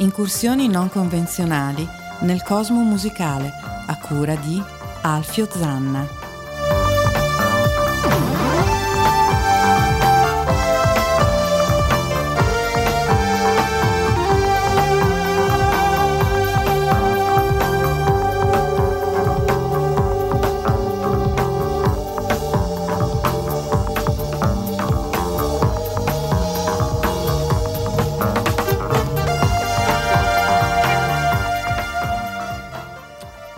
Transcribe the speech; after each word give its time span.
Incursioni 0.00 0.66
non 0.66 0.88
convenzionali 0.88 1.86
nel 2.20 2.42
cosmo 2.42 2.80
musicale 2.82 3.52
a 3.86 3.98
cura 3.98 4.34
di 4.34 4.60
Alfio 5.02 5.46
Zanna. 5.50 6.08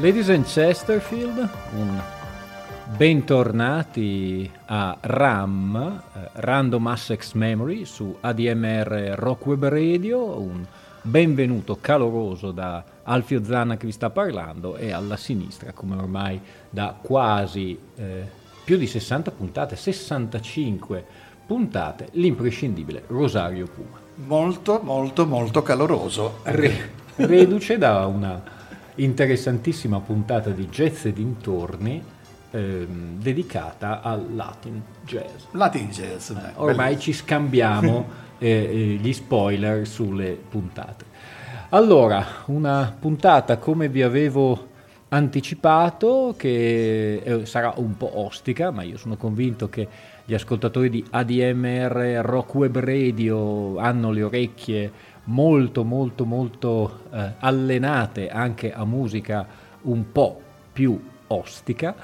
Ladies 0.03 0.31
and 0.31 0.45
Chesterfield, 0.45 1.49
un 1.77 2.03
bentornati 2.97 4.51
a 4.65 4.97
RAM, 5.01 6.03
eh, 6.13 6.29
Random 6.33 6.85
Access 6.89 7.35
Memory 7.35 7.85
su 7.85 8.17
ADMR 8.19 9.15
Rock 9.15 9.47
Web 9.47 9.69
Radio, 9.69 10.41
un 10.41 10.67
benvenuto 11.03 11.79
caloroso 11.81 12.51
da 12.51 12.83
Alfio 13.05 13.45
Zanna 13.45 13.77
che 13.77 13.87
vi 13.87 13.93
sta 13.93 14.11
parlando 14.11 14.75
e 14.75 14.91
alla 14.91 15.17
sinistra, 15.17 15.71
come 15.71 15.95
ormai 15.95 16.41
da 16.69 16.97
quasi 17.01 17.79
eh, 17.95 18.29
più 18.65 18.77
di 18.77 18.89
60 18.89 19.31
puntate, 19.31 19.77
65 19.77 21.05
puntate, 21.47 22.09
l'imprescindibile 22.15 23.05
Rosario 23.07 23.69
Puma. 23.73 24.01
Molto, 24.27 24.81
molto, 24.83 25.27
molto 25.27 25.63
caloroso. 25.63 26.41
Re- 26.43 26.91
reduce 27.15 27.79
da 27.79 28.05
una 28.07 28.61
interessantissima 28.97 30.01
puntata 30.01 30.51
di 30.51 30.69
Jazz 30.69 31.07
e 31.07 31.13
dintorni 31.13 32.03
ehm, 32.51 33.21
dedicata 33.21 34.03
al 34.03 34.35
Latin 34.35 34.83
Jazz. 35.05 35.45
Latin 35.53 35.89
Jazz. 35.89 36.31
Eh, 36.31 36.53
ormai 36.57 36.95
bellissimo. 36.95 37.01
ci 37.01 37.13
scambiamo 37.13 38.09
eh, 38.39 38.49
eh, 38.49 38.75
gli 39.01 39.13
spoiler 39.13 39.87
sulle 39.87 40.39
puntate. 40.49 41.05
Allora, 41.71 42.25
una 42.47 42.95
puntata 42.99 43.57
come 43.57 43.89
vi 43.89 44.03
avevo 44.03 44.69
anticipato 45.09 46.35
che 46.37 47.17
eh, 47.17 47.47
sarà 47.47 47.73
un 47.77 47.97
po' 47.97 48.21
ostica, 48.21 48.71
ma 48.71 48.83
io 48.83 48.97
sono 48.99 49.17
convinto 49.17 49.69
che 49.69 49.89
gli 50.25 50.35
ascoltatori 50.35 50.89
di 50.89 51.05
ADMR 51.09 52.21
Rock 52.23 52.55
Web 52.55 52.79
Radio 52.79 53.79
hanno 53.79 54.11
le 54.11 54.23
orecchie 54.23 54.93
molto 55.25 55.85
molto 55.85 56.25
molto 56.25 57.01
eh, 57.13 57.33
allenate 57.39 58.29
anche 58.29 58.73
a 58.73 58.85
musica 58.85 59.47
un 59.83 60.11
po' 60.11 60.41
più 60.73 61.01
ostica. 61.29 61.95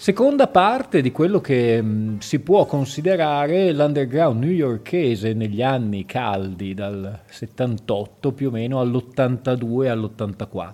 Seconda 0.00 0.46
parte 0.46 1.00
di 1.02 1.10
quello 1.10 1.40
che 1.40 1.82
mh, 1.82 1.88
mm, 1.88 2.18
si 2.18 2.38
può 2.38 2.66
considerare 2.66 3.72
l'underground 3.72 4.44
newyorkese 4.44 5.32
negli 5.32 5.60
anni 5.60 6.06
caldi, 6.06 6.72
dal 6.72 7.22
78 7.26 8.32
più 8.32 8.48
o 8.48 8.50
meno 8.52 8.78
all'82 8.78 9.88
all'84. 9.88 10.72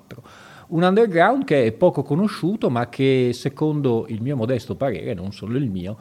Un 0.66 0.83
underground 0.83 1.44
che 1.44 1.64
è 1.64 1.72
poco 1.72 2.02
conosciuto 2.02 2.68
ma 2.68 2.89
che 2.89 3.30
secondo 3.33 4.05
il 4.08 4.20
mio 4.20 4.36
modesto 4.36 4.74
parere, 4.74 5.14
non 5.14 5.33
solo 5.33 5.56
il 5.56 5.70
mio, 5.70 5.96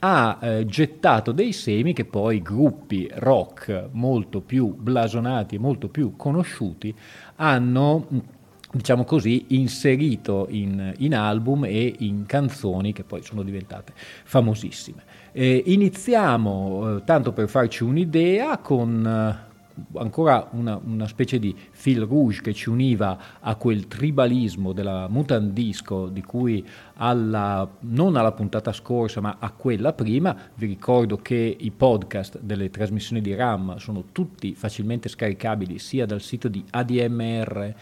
ha 0.00 0.38
eh, 0.40 0.66
gettato 0.66 1.32
dei 1.32 1.52
semi 1.52 1.92
che 1.92 2.04
poi 2.04 2.40
gruppi 2.40 3.10
rock 3.14 3.88
molto 3.92 4.40
più 4.40 4.74
blasonati 4.74 5.56
e 5.56 5.58
molto 5.58 5.88
più 5.88 6.14
conosciuti 6.16 6.94
hanno 7.36 8.36
diciamo 8.70 9.04
così, 9.04 9.46
inserito 9.48 10.46
in, 10.50 10.92
in, 10.98 11.14
album 11.14 11.64
e 11.64 11.94
in 11.98 12.26
canzoni 12.26 12.92
che 12.92 13.02
poi 13.02 13.22
sono 13.22 13.42
diventate 13.42 13.92
famosissime. 14.24 15.02
Eh, 15.32 15.62
iniziamo, 15.66 16.96
eh, 16.96 17.04
tanto 17.04 17.32
per 17.32 17.48
farci 17.48 17.82
un'idea, 17.82 18.58
con 18.58 19.06
eh, 19.06 19.47
ancora 19.94 20.48
una, 20.52 20.80
una, 20.82 21.06
specie 21.06 21.38
di 21.38 21.54
fil 21.70 22.02
rouge 22.02 22.40
che 22.40 22.52
ci 22.52 22.68
univa 22.68 23.38
a 23.40 23.54
quel 23.56 23.86
tribalismo 23.86 24.72
della 24.72 25.08
mutandisco 25.08 26.08
di 26.08 26.22
cui 26.22 26.66
alla, 26.94 27.68
non 27.80 28.16
alla 28.16 28.32
puntata 28.32 28.72
scorsa 28.72 29.20
ma 29.20 29.36
a 29.38 29.50
quella 29.50 29.92
prima. 29.92 30.36
Vi 30.54 30.66
ricordo 30.66 31.16
che 31.16 31.56
i 31.58 31.70
podcast 31.70 32.40
delle 32.40 32.70
trasmissioni 32.70 33.20
di 33.20 33.34
RAM 33.34 33.76
sono 33.76 34.04
tutti 34.12 34.54
facilmente 34.54 35.08
scaricabili 35.08 35.78
sia 35.78 36.06
dal 36.06 36.20
sito 36.20 36.48
di 36.48 36.64
ADMR 36.70 37.74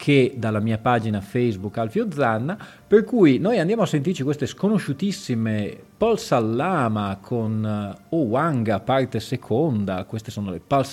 che 0.00 0.32
dalla 0.34 0.60
mia 0.60 0.78
pagina 0.78 1.20
Facebook 1.20 1.76
Alfio 1.76 2.10
Zanna, 2.10 2.56
per 2.86 3.04
cui 3.04 3.36
noi 3.36 3.58
andiamo 3.58 3.82
a 3.82 3.86
sentirci 3.86 4.22
queste 4.22 4.46
sconosciutissime 4.46 5.76
Paul 5.94 6.18
Sallama 6.18 7.18
con 7.20 7.98
Owanga 8.08 8.80
parte 8.80 9.20
seconda, 9.20 10.02
queste 10.04 10.30
sono 10.30 10.50
le 10.50 10.62
Paul 10.66 10.86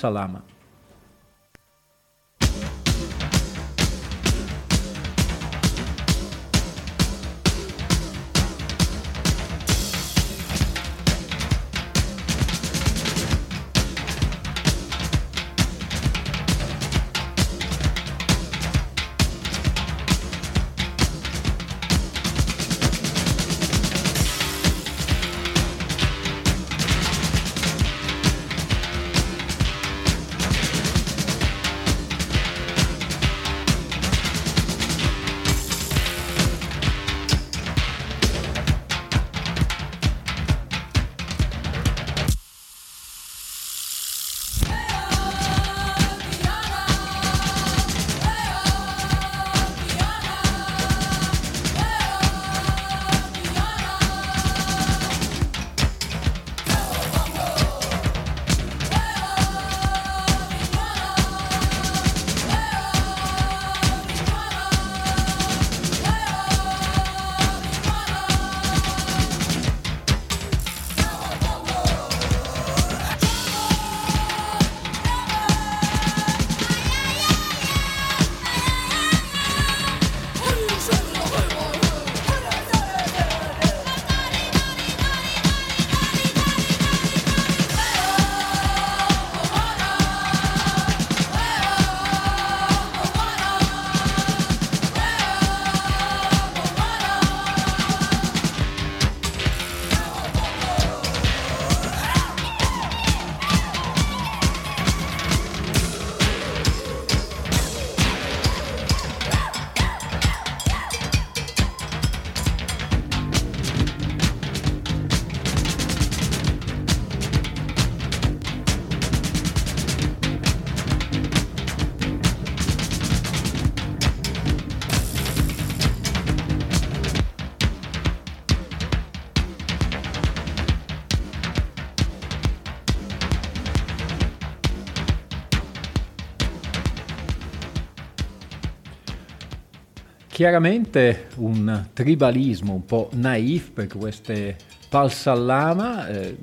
chiaramente 140.38 141.30
un 141.38 141.88
tribalismo 141.94 142.72
un 142.72 142.86
po' 142.86 143.10
naif 143.14 143.72
per 143.72 143.88
queste 143.88 144.56
palsallama, 144.88 146.08
eh, 146.10 146.38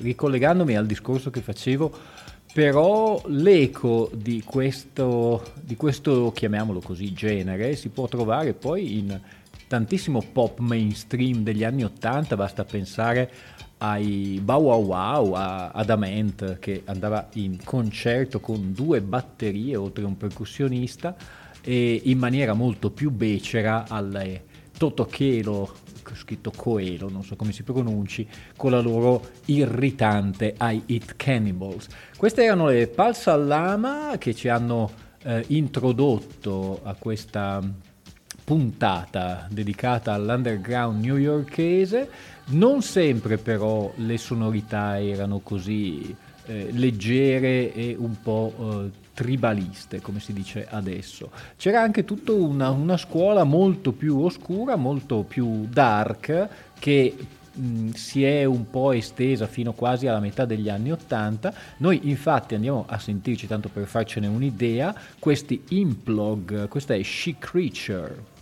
ricollegandomi 0.00 0.74
al 0.74 0.84
discorso 0.84 1.30
che 1.30 1.40
facevo, 1.40 1.92
però 2.52 3.22
l'eco 3.28 4.10
di 4.12 4.42
questo, 4.44 5.52
di 5.62 5.76
questo, 5.76 6.32
chiamiamolo 6.34 6.80
così, 6.80 7.12
genere 7.12 7.76
si 7.76 7.90
può 7.90 8.08
trovare 8.08 8.54
poi 8.54 8.98
in 8.98 9.20
tantissimo 9.68 10.20
pop 10.32 10.58
mainstream 10.58 11.44
degli 11.44 11.62
anni 11.62 11.84
Ottanta, 11.84 12.34
basta 12.34 12.64
pensare 12.64 13.30
ai 13.78 14.40
Bow 14.42 14.60
Wow 14.60 14.84
Wow, 14.84 15.32
a 15.34 15.68
Adament 15.68 16.58
che 16.58 16.82
andava 16.86 17.28
in 17.34 17.56
concerto 17.62 18.40
con 18.40 18.72
due 18.72 19.00
batterie 19.00 19.76
oltre 19.76 20.02
a 20.02 20.08
un 20.08 20.16
percussionista 20.16 21.42
e 21.64 22.02
in 22.04 22.18
maniera 22.18 22.52
molto 22.52 22.90
più 22.90 23.10
becera 23.10 23.86
alle 23.88 24.44
Toto 24.76 25.06
Chelo, 25.06 25.72
scritto 26.14 26.52
Coelo, 26.54 27.08
non 27.08 27.24
so 27.24 27.36
come 27.36 27.52
si 27.52 27.62
pronunci, 27.62 28.26
con 28.56 28.70
la 28.70 28.80
loro 28.80 29.30
irritante 29.46 30.54
I 30.60 30.82
Eat 30.86 31.14
Cannibals. 31.16 31.86
Queste 32.16 32.44
erano 32.44 32.66
le 32.68 32.86
Palsa 32.88 33.34
Lama 33.36 34.16
che 34.18 34.34
ci 34.34 34.48
hanno 34.48 34.90
eh, 35.22 35.44
introdotto 35.48 36.80
a 36.82 36.94
questa 36.94 37.62
puntata 38.44 39.48
dedicata 39.50 40.12
all'underground 40.12 41.02
newyorkese. 41.02 42.10
Non 42.46 42.82
sempre 42.82 43.38
però 43.38 43.90
le 43.96 44.18
sonorità 44.18 45.00
erano 45.00 45.38
così 45.38 46.14
eh, 46.46 46.68
leggere 46.72 47.72
e 47.72 47.96
un 47.98 48.20
po' 48.20 48.52
eh, 48.58 49.03
tribaliste, 49.14 50.00
come 50.00 50.20
si 50.20 50.32
dice 50.32 50.66
adesso. 50.68 51.30
C'era 51.56 51.80
anche 51.80 52.04
tutta 52.04 52.32
una, 52.32 52.70
una 52.70 52.96
scuola 52.96 53.44
molto 53.44 53.92
più 53.92 54.18
oscura, 54.18 54.76
molto 54.76 55.22
più 55.22 55.66
dark, 55.68 56.48
che 56.78 57.16
mh, 57.52 57.90
si 57.90 58.24
è 58.24 58.44
un 58.44 58.68
po' 58.68 58.92
estesa 58.92 59.46
fino 59.46 59.72
quasi 59.72 60.06
alla 60.08 60.20
metà 60.20 60.44
degli 60.44 60.68
anni 60.68 60.92
Ottanta. 60.92 61.54
Noi 61.78 62.00
infatti 62.08 62.54
andiamo 62.54 62.84
a 62.88 62.98
sentirci, 62.98 63.46
tanto 63.46 63.68
per 63.68 63.86
farcene 63.86 64.26
un'idea, 64.26 64.94
questi 65.18 65.62
Implog, 65.68 66.68
questa 66.68 66.94
è 66.94 67.02
She 67.02 67.36
Creature. 67.38 68.32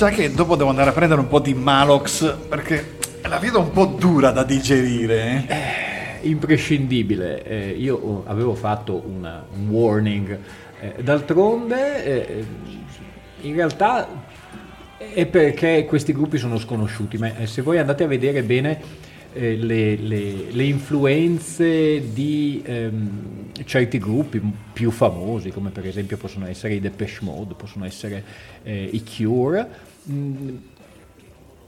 Sa 0.00 0.08
che 0.08 0.32
dopo 0.32 0.56
devo 0.56 0.70
andare 0.70 0.88
a 0.88 0.92
prendere 0.94 1.20
un 1.20 1.28
po' 1.28 1.40
di 1.40 1.52
Malox 1.52 2.34
perché 2.48 2.96
la 3.24 3.36
vedo 3.36 3.60
un 3.60 3.70
po' 3.70 3.84
dura 3.84 4.30
da 4.30 4.44
digerire. 4.44 5.44
Eh, 5.46 5.54
eh 5.54 6.26
imprescindibile. 6.26 7.44
Eh, 7.44 7.68
io 7.78 8.22
avevo 8.26 8.54
fatto 8.54 9.04
una, 9.06 9.44
un 9.54 9.68
warning. 9.68 10.38
Eh, 10.80 11.02
d'altronde, 11.02 12.04
eh, 12.04 12.44
in 13.42 13.54
realtà 13.54 14.08
è 14.96 15.26
perché 15.26 15.84
questi 15.84 16.14
gruppi 16.14 16.38
sono 16.38 16.56
sconosciuti, 16.56 17.18
ma 17.18 17.30
se 17.44 17.60
voi 17.60 17.76
andate 17.76 18.04
a 18.04 18.06
vedere 18.06 18.42
bene 18.42 18.80
le, 19.34 19.56
le, 19.96 19.96
le, 20.50 20.64
influenze 20.64 22.10
di 22.10 22.62
ehm, 22.64 23.52
certi 23.66 23.98
gruppi 23.98 24.40
più 24.80 24.90
famosi, 24.90 25.50
come 25.50 25.68
per 25.68 25.86
esempio 25.86 26.16
possono 26.16 26.46
essere 26.46 26.72
i 26.72 26.80
Depeche 26.80 27.18
Mode, 27.20 27.52
possono 27.52 27.84
essere 27.84 28.24
i 28.62 29.04
Cure, 29.04 29.68
Mm, 30.10 30.56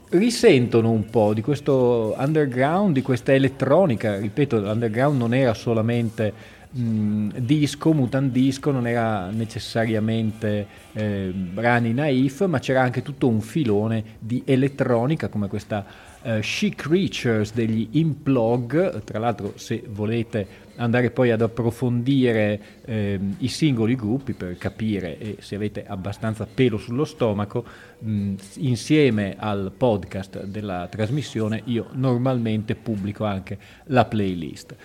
risentono 0.09 0.89
un 0.89 1.05
po' 1.11 1.35
di 1.35 1.41
questo 1.41 2.15
underground, 2.17 2.95
di 2.95 3.03
questa 3.03 3.33
elettronica. 3.33 4.17
Ripeto, 4.17 4.59
l'underground 4.59 5.19
non 5.19 5.35
era 5.35 5.53
solamente 5.53 6.33
mh, 6.71 6.81
mm, 6.81 7.29
disco, 7.37 7.93
mutandisco, 7.93 8.71
non 8.71 8.87
era 8.87 9.29
necessariamente 9.29 10.65
eh, 10.93 11.31
brani 11.31 11.93
naif, 11.93 12.47
ma 12.47 12.57
c'era 12.57 12.81
anche 12.81 13.03
tutto 13.03 13.27
un 13.27 13.41
filone 13.41 14.03
di 14.17 14.41
elettronica 14.43 15.27
come 15.27 15.47
questa 15.47 15.85
uh, 16.23 16.41
She 16.41 16.69
Creatures 16.69 17.53
degli 17.53 17.89
Implog. 17.91 19.03
Tra 19.03 19.19
l'altro, 19.19 19.53
se 19.55 19.83
volete 19.87 20.61
andare 20.77 21.11
poi 21.11 21.31
ad 21.31 21.41
approfondire 21.41 22.59
eh, 22.85 23.19
i 23.39 23.47
singoli 23.47 23.95
gruppi 23.95 24.33
per 24.33 24.57
capire 24.57 25.17
e 25.19 25.37
se 25.39 25.55
avete 25.55 25.85
abbastanza 25.85 26.47
pelo 26.51 26.77
sullo 26.77 27.05
stomaco, 27.05 27.63
mh, 27.99 28.33
insieme 28.57 29.35
al 29.37 29.71
podcast 29.75 30.45
della 30.45 30.87
trasmissione 30.89 31.61
io 31.65 31.89
normalmente 31.93 32.75
pubblico 32.75 33.25
anche 33.25 33.57
la 33.85 34.05
playlist. 34.05 34.75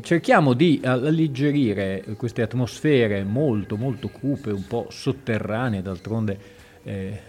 cerchiamo 0.00 0.54
di 0.54 0.80
alleggerire 0.82 2.04
queste 2.16 2.42
atmosfere 2.42 3.24
molto 3.24 3.76
molto 3.76 4.08
cupe, 4.08 4.50
un 4.50 4.66
po' 4.66 4.86
sotterranee, 4.88 5.82
d'altronde 5.82 6.38
eh, 6.82 7.20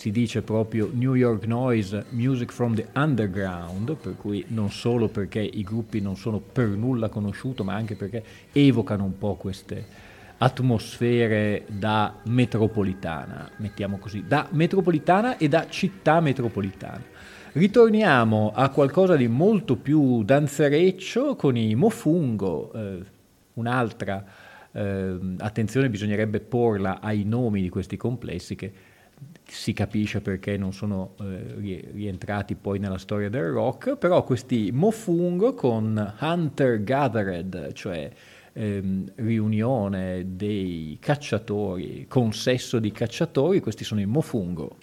si 0.00 0.10
dice 0.10 0.40
proprio 0.40 0.88
New 0.90 1.12
York 1.12 1.44
Noise 1.44 2.06
Music 2.12 2.52
from 2.52 2.74
the 2.74 2.86
Underground, 2.94 3.96
per 3.96 4.16
cui 4.16 4.42
non 4.48 4.70
solo 4.70 5.08
perché 5.08 5.40
i 5.40 5.62
gruppi 5.62 6.00
non 6.00 6.16
sono 6.16 6.38
per 6.38 6.68
nulla 6.68 7.10
conosciuti, 7.10 7.62
ma 7.62 7.74
anche 7.74 7.96
perché 7.96 8.24
evocano 8.50 9.04
un 9.04 9.18
po' 9.18 9.34
queste 9.34 9.84
atmosfere 10.38 11.66
da 11.66 12.14
metropolitana, 12.22 13.50
mettiamo 13.58 13.98
così, 13.98 14.24
da 14.26 14.48
metropolitana 14.52 15.36
e 15.36 15.48
da 15.48 15.68
città 15.68 16.18
metropolitana. 16.20 17.04
Ritorniamo 17.52 18.52
a 18.54 18.70
qualcosa 18.70 19.16
di 19.16 19.28
molto 19.28 19.76
più 19.76 20.22
danzereccio 20.22 21.36
con 21.36 21.58
i 21.58 21.74
Mofungo, 21.74 22.72
eh, 22.72 23.02
un'altra 23.52 24.24
eh, 24.72 25.18
attenzione 25.36 25.90
bisognerebbe 25.90 26.40
porla 26.40 27.00
ai 27.02 27.24
nomi 27.24 27.60
di 27.60 27.68
questi 27.68 27.98
complessi 27.98 28.56
che 28.56 28.72
si 29.50 29.72
capisce 29.72 30.20
perché 30.20 30.56
non 30.56 30.72
sono 30.72 31.14
eh, 31.20 31.84
rientrati 31.92 32.54
poi 32.54 32.78
nella 32.78 32.98
storia 32.98 33.28
del 33.28 33.50
rock, 33.50 33.96
però 33.96 34.22
questi 34.24 34.70
Mofungo 34.72 35.54
con 35.54 36.14
Hunter 36.20 36.82
Gathered, 36.82 37.72
cioè 37.72 38.10
ehm, 38.52 39.12
riunione 39.16 40.24
dei 40.36 40.98
cacciatori, 41.00 42.06
consesso 42.08 42.78
di 42.78 42.92
cacciatori, 42.92 43.60
questi 43.60 43.84
sono 43.84 44.00
i 44.00 44.06
Mofungo. 44.06 44.76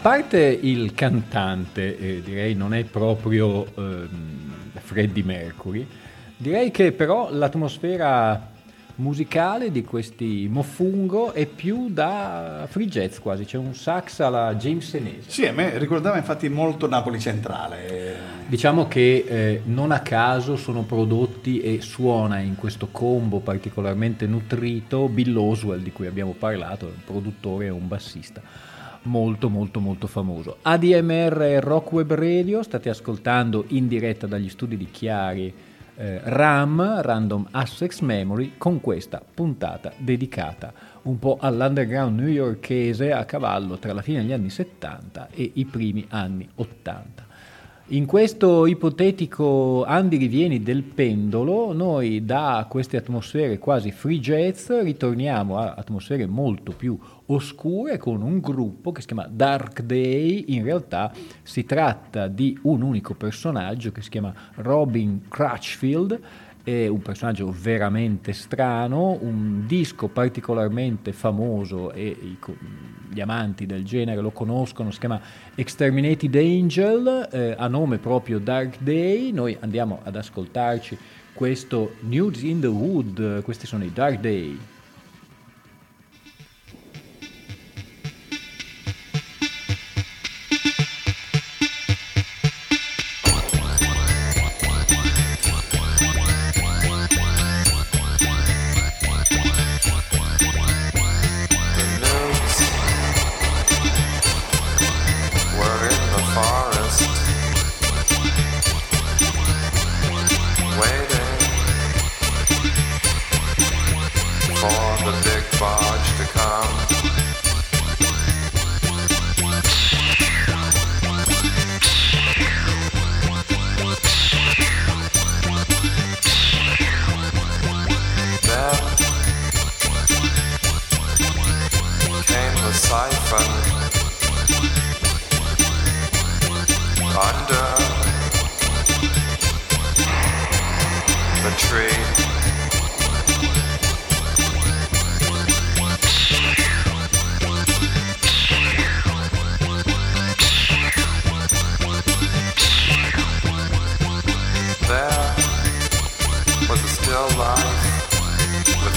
Parte 0.00 0.38
il 0.38 0.94
cantante, 0.94 1.98
eh, 1.98 2.22
direi 2.22 2.54
non 2.54 2.72
è 2.72 2.84
proprio 2.84 3.66
eh, 3.66 4.08
Freddie 4.80 5.22
Mercury, 5.22 5.86
direi 6.36 6.70
che 6.70 6.92
però 6.92 7.30
l'atmosfera 7.30 8.48
musicale 8.96 9.70
di 9.70 9.82
questi 9.82 10.46
Mofungo 10.50 11.32
è 11.32 11.46
più 11.46 11.88
da 11.90 12.66
free 12.68 12.86
jazz 12.86 13.18
quasi, 13.18 13.44
c'è 13.44 13.58
un 13.58 13.74
sax 13.74 14.20
alla 14.20 14.54
James 14.54 14.88
Senese. 14.88 15.30
Sì, 15.30 15.46
a 15.46 15.52
me 15.52 15.76
ricordava 15.78 16.16
infatti 16.16 16.48
molto 16.48 16.88
Napoli 16.88 17.18
Centrale. 17.18 18.38
Diciamo 18.46 18.88
che 18.88 19.24
eh, 19.26 19.60
non 19.64 19.90
a 19.90 20.00
caso 20.00 20.56
sono 20.56 20.82
prodotti 20.82 21.60
e 21.60 21.80
suona 21.80 22.38
in 22.38 22.56
questo 22.56 22.88
combo 22.90 23.40
particolarmente 23.40 24.26
nutrito 24.26 25.08
Bill 25.08 25.36
Oswell 25.36 25.80
di 25.80 25.92
cui 25.92 26.06
abbiamo 26.06 26.34
parlato, 26.38 26.86
un 26.86 27.04
produttore 27.04 27.66
e 27.66 27.70
un 27.70 27.86
bassista 27.86 28.69
molto 29.02 29.48
molto 29.48 29.80
molto 29.80 30.06
famoso. 30.06 30.58
ADMR 30.62 31.58
Rock 31.60 31.92
Web 31.92 32.12
Radio, 32.14 32.62
state 32.62 32.88
ascoltando 32.88 33.64
in 33.68 33.88
diretta 33.88 34.26
dagli 34.26 34.48
studi 34.48 34.76
di 34.76 34.90
Chiari 34.90 35.52
eh, 35.96 36.20
RAM, 36.24 37.00
Random 37.02 37.48
Access 37.50 38.00
Memory, 38.00 38.52
con 38.56 38.80
questa 38.80 39.22
puntata 39.22 39.92
dedicata 39.96 40.72
un 41.02 41.18
po' 41.18 41.38
all'underground 41.40 42.18
newyorkese 42.18 43.12
a 43.12 43.24
cavallo 43.24 43.78
tra 43.78 43.92
la 43.92 44.02
fine 44.02 44.20
degli 44.20 44.32
anni 44.32 44.50
70 44.50 45.28
e 45.30 45.50
i 45.54 45.64
primi 45.64 46.06
anni 46.08 46.48
80. 46.54 47.28
In 47.92 48.06
questo 48.06 48.66
ipotetico 48.66 49.82
Andi 49.82 50.16
rivieni 50.16 50.62
del 50.62 50.84
pendolo, 50.84 51.72
noi 51.72 52.24
da 52.24 52.64
queste 52.68 52.96
atmosfere 52.96 53.58
quasi 53.58 53.90
free 53.90 54.20
jazz 54.20 54.70
ritorniamo 54.70 55.58
a 55.58 55.74
atmosfere 55.76 56.24
molto 56.26 56.70
più 56.70 56.96
oscure 57.26 57.98
con 57.98 58.22
un 58.22 58.38
gruppo 58.38 58.92
che 58.92 59.00
si 59.00 59.08
chiama 59.08 59.26
Dark 59.28 59.82
Day. 59.82 60.44
In 60.54 60.62
realtà 60.62 61.12
si 61.42 61.64
tratta 61.64 62.28
di 62.28 62.56
un 62.62 62.82
unico 62.82 63.14
personaggio 63.14 63.90
che 63.90 64.02
si 64.02 64.10
chiama 64.10 64.32
Robin 64.54 65.22
Crutchfield 65.26 66.20
è 66.62 66.86
un 66.86 67.00
personaggio 67.02 67.54
veramente 67.58 68.32
strano, 68.32 69.18
un 69.20 69.66
disco 69.66 70.08
particolarmente 70.08 71.12
famoso 71.12 71.92
e 71.92 72.06
i, 72.06 72.38
gli 73.08 73.20
amanti 73.20 73.66
del 73.66 73.84
genere 73.84 74.20
lo 74.20 74.30
conoscono, 74.30 74.90
si 74.90 74.98
chiama 74.98 75.20
Exterminated 75.54 76.34
Angel, 76.34 77.28
eh, 77.32 77.54
a 77.56 77.66
nome 77.66 77.98
proprio 77.98 78.38
Dark 78.38 78.78
Day, 78.80 79.32
noi 79.32 79.56
andiamo 79.60 80.00
ad 80.02 80.16
ascoltarci 80.16 80.98
questo 81.32 81.94
Nudes 82.00 82.42
in 82.42 82.60
the 82.60 82.66
Wood, 82.66 83.42
questi 83.42 83.66
sono 83.66 83.84
i 83.84 83.92
Dark 83.92 84.20
Day. 84.20 84.58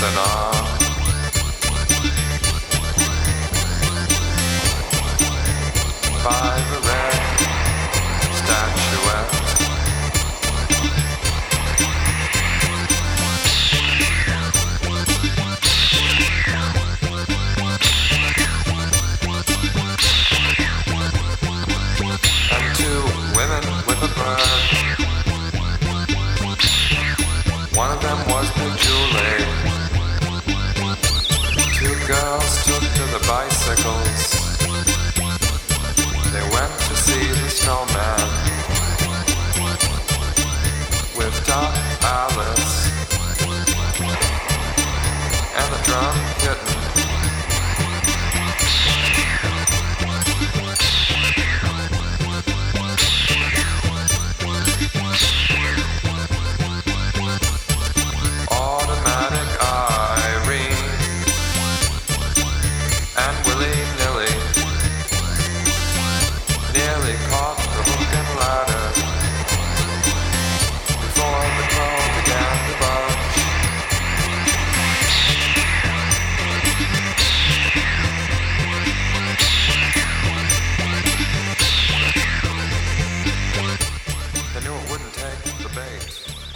an. 0.06 0.53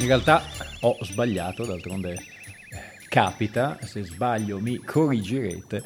In 0.08 0.14
realtà 0.14 0.42
ho 0.84 0.96
sbagliato, 1.02 1.66
d'altronde 1.66 2.14
eh, 2.14 2.20
capita, 3.10 3.78
se 3.82 4.06
sbaglio 4.06 4.58
mi 4.58 4.78
corrigerete. 4.78 5.84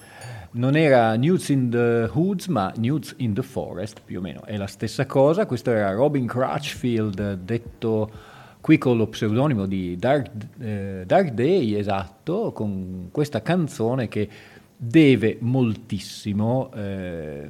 Non 0.51 0.75
era 0.75 1.15
Nudes 1.15 1.49
in 1.49 1.71
the 1.71 2.07
Hoods, 2.13 2.45
ma 2.45 2.71
Nudes 2.75 3.15
in 3.17 3.33
the 3.33 3.41
Forest, 3.41 4.03
più 4.05 4.19
o 4.19 4.21
meno 4.21 4.43
è 4.43 4.57
la 4.57 4.67
stessa 4.67 5.07
cosa. 5.07 5.47
Questo 5.47 5.71
era 5.71 5.93
Robin 5.93 6.27
Crutchfield, 6.27 7.39
detto 7.39 8.11
qui 8.61 8.77
con 8.77 8.95
lo 8.95 9.07
pseudonimo 9.07 9.65
di 9.65 9.95
Dark, 9.97 10.29
eh, 10.59 11.01
Dark 11.03 11.31
Day, 11.31 11.73
esatto, 11.73 12.51
con 12.51 13.09
questa 13.11 13.41
canzone 13.41 14.07
che 14.07 14.29
deve 14.83 15.37
moltissimo 15.41 16.71
eh, 16.73 17.47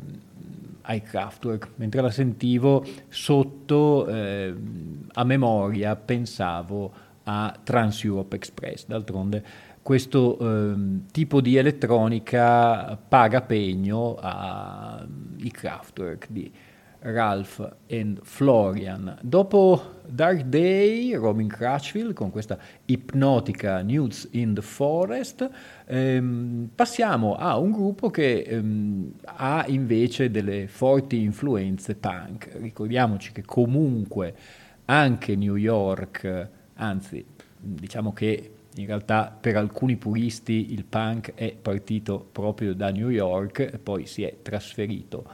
ai 0.82 1.02
Kraftwerk. 1.02 1.72
Mentre 1.76 2.02
la 2.02 2.12
sentivo 2.12 2.84
sotto, 3.08 4.06
eh, 4.08 4.54
a 5.14 5.24
memoria, 5.24 5.96
pensavo 5.96 6.92
a 7.24 7.58
Trans 7.64 8.04
Europe 8.04 8.36
Express. 8.36 8.86
D'altronde 8.86 9.44
questo 9.82 10.38
ehm, 10.38 11.06
tipo 11.12 11.40
di 11.40 11.56
elettronica 11.56 12.98
paga 12.98 13.42
pegno 13.42 14.16
ai 14.16 15.50
Kraftwerk 15.50 16.28
di 16.30 16.52
Ralph 17.02 17.78
and 17.90 18.20
Florian. 18.24 19.18
Dopo 19.22 20.00
Dark 20.08 20.44
Day, 20.44 21.14
Robin 21.16 21.48
Crutchfield 21.48 22.14
con 22.14 22.30
questa 22.30 22.58
ipnotica 22.86 23.82
Nudes 23.82 24.28
in 24.32 24.54
the 24.54 24.62
Forest, 24.62 25.50
ehm, 25.86 26.70
passiamo 26.76 27.36
a 27.36 27.58
un 27.58 27.72
gruppo 27.72 28.10
che 28.10 28.42
ehm, 28.42 29.14
ha 29.24 29.66
invece 29.68 30.30
delle 30.30 30.68
forti 30.68 31.22
influenze 31.22 31.96
punk. 31.96 32.52
Ricordiamoci 32.60 33.32
che 33.32 33.44
comunque 33.44 34.36
anche 34.86 35.36
New 35.36 35.56
York, 35.56 36.50
anzi 36.76 37.26
diciamo 37.58 38.14
che 38.14 38.52
in 38.76 38.86
realtà 38.86 39.36
per 39.40 39.58
alcuni 39.58 39.96
puristi 39.98 40.72
il 40.72 40.86
punk 40.86 41.34
è 41.34 41.54
partito 41.60 42.26
proprio 42.32 42.74
da 42.74 42.92
New 42.92 43.10
York 43.10 43.60
e 43.60 43.80
poi 43.80 44.06
si 44.06 44.24
è 44.24 44.38
trasferito 44.42 45.26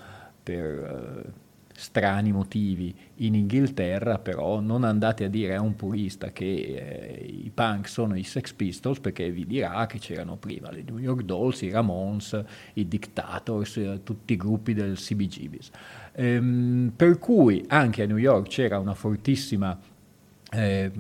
per 0.42 1.24
eh, 1.26 1.46
strani 1.78 2.32
motivi 2.32 2.94
in 3.18 3.36
Inghilterra, 3.36 4.18
però 4.18 4.60
non 4.60 4.84
andate 4.84 5.26
a 5.26 5.28
dire 5.28 5.56
a 5.56 5.62
un 5.62 5.76
purista 5.76 6.32
che 6.32 6.44
eh, 6.44 7.24
i 7.24 7.52
punk 7.54 7.88
sono 7.88 8.18
i 8.18 8.24
Sex 8.24 8.52
Pistols 8.54 9.00
perché 9.00 9.30
vi 9.30 9.46
dirà 9.46 9.86
che 9.86 10.00
c'erano 10.00 10.38
prima 10.38 10.72
le 10.72 10.82
New 10.82 10.98
York 10.98 11.22
Dolls, 11.22 11.62
i 11.62 11.70
Ramones, 11.70 12.44
i 12.74 12.88
Dictators, 12.88 13.78
eh, 13.78 14.00
tutti 14.04 14.34
i 14.34 14.38
gruppi 14.38 14.74
del 14.74 14.96
CBGBs. 14.96 15.70
Ehm, 16.14 16.94
per 16.96 17.20
cui 17.20 17.64
anche 17.68 18.02
a 18.02 18.06
New 18.08 18.18
York 18.18 18.48
c'era 18.48 18.80
una 18.80 18.96
fortissima 18.96 19.80
eh, 20.50 20.92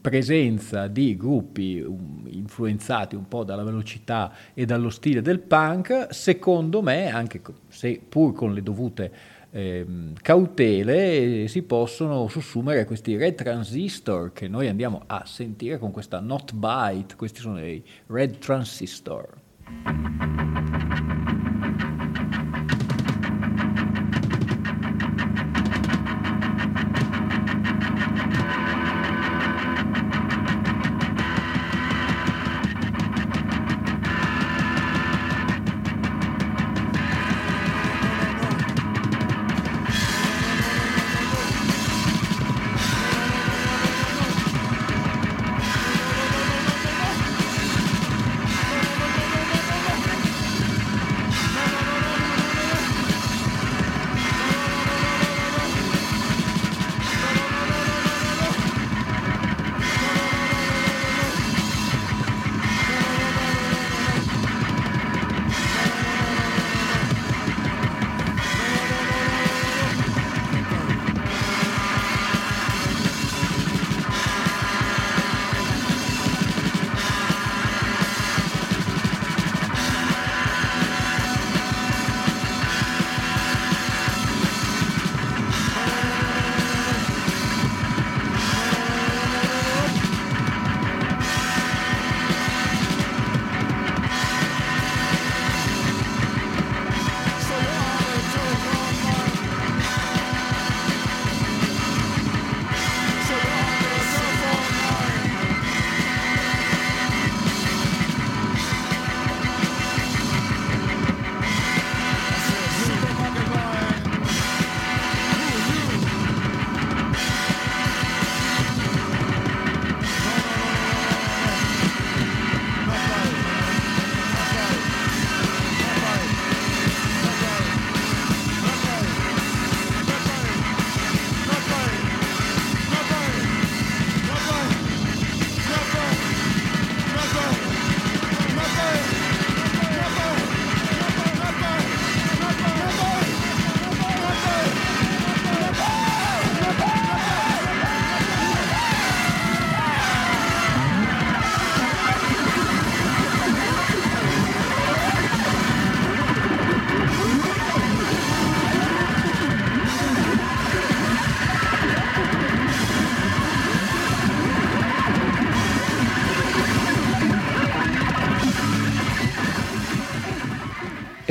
presenza 0.00 0.86
di 0.86 1.16
gruppi 1.16 1.80
um, 1.80 2.22
influenzati 2.30 3.16
un 3.16 3.26
po' 3.26 3.42
dalla 3.42 3.64
velocità 3.64 4.32
e 4.54 4.64
dallo 4.64 4.88
stile 4.90 5.20
del 5.20 5.40
punk, 5.40 6.06
secondo 6.10 6.80
me, 6.80 7.12
anche 7.12 7.42
se 7.68 8.00
pur 8.08 8.32
con 8.32 8.54
le 8.54 8.62
dovute 8.62 9.12
eh, 9.58 9.84
cautele, 10.22 11.48
si 11.48 11.62
possono 11.62 12.28
sussumere 12.28 12.84
questi 12.84 13.16
red 13.16 13.34
transistor 13.34 14.32
che 14.32 14.46
noi 14.46 14.68
andiamo 14.68 15.02
a 15.06 15.24
sentire 15.26 15.78
con 15.78 15.90
questa 15.90 16.20
not 16.20 16.54
byte, 16.54 17.16
questi 17.16 17.40
sono 17.40 17.60
i 17.64 17.82
red 18.06 18.38
transistor. 18.38 19.26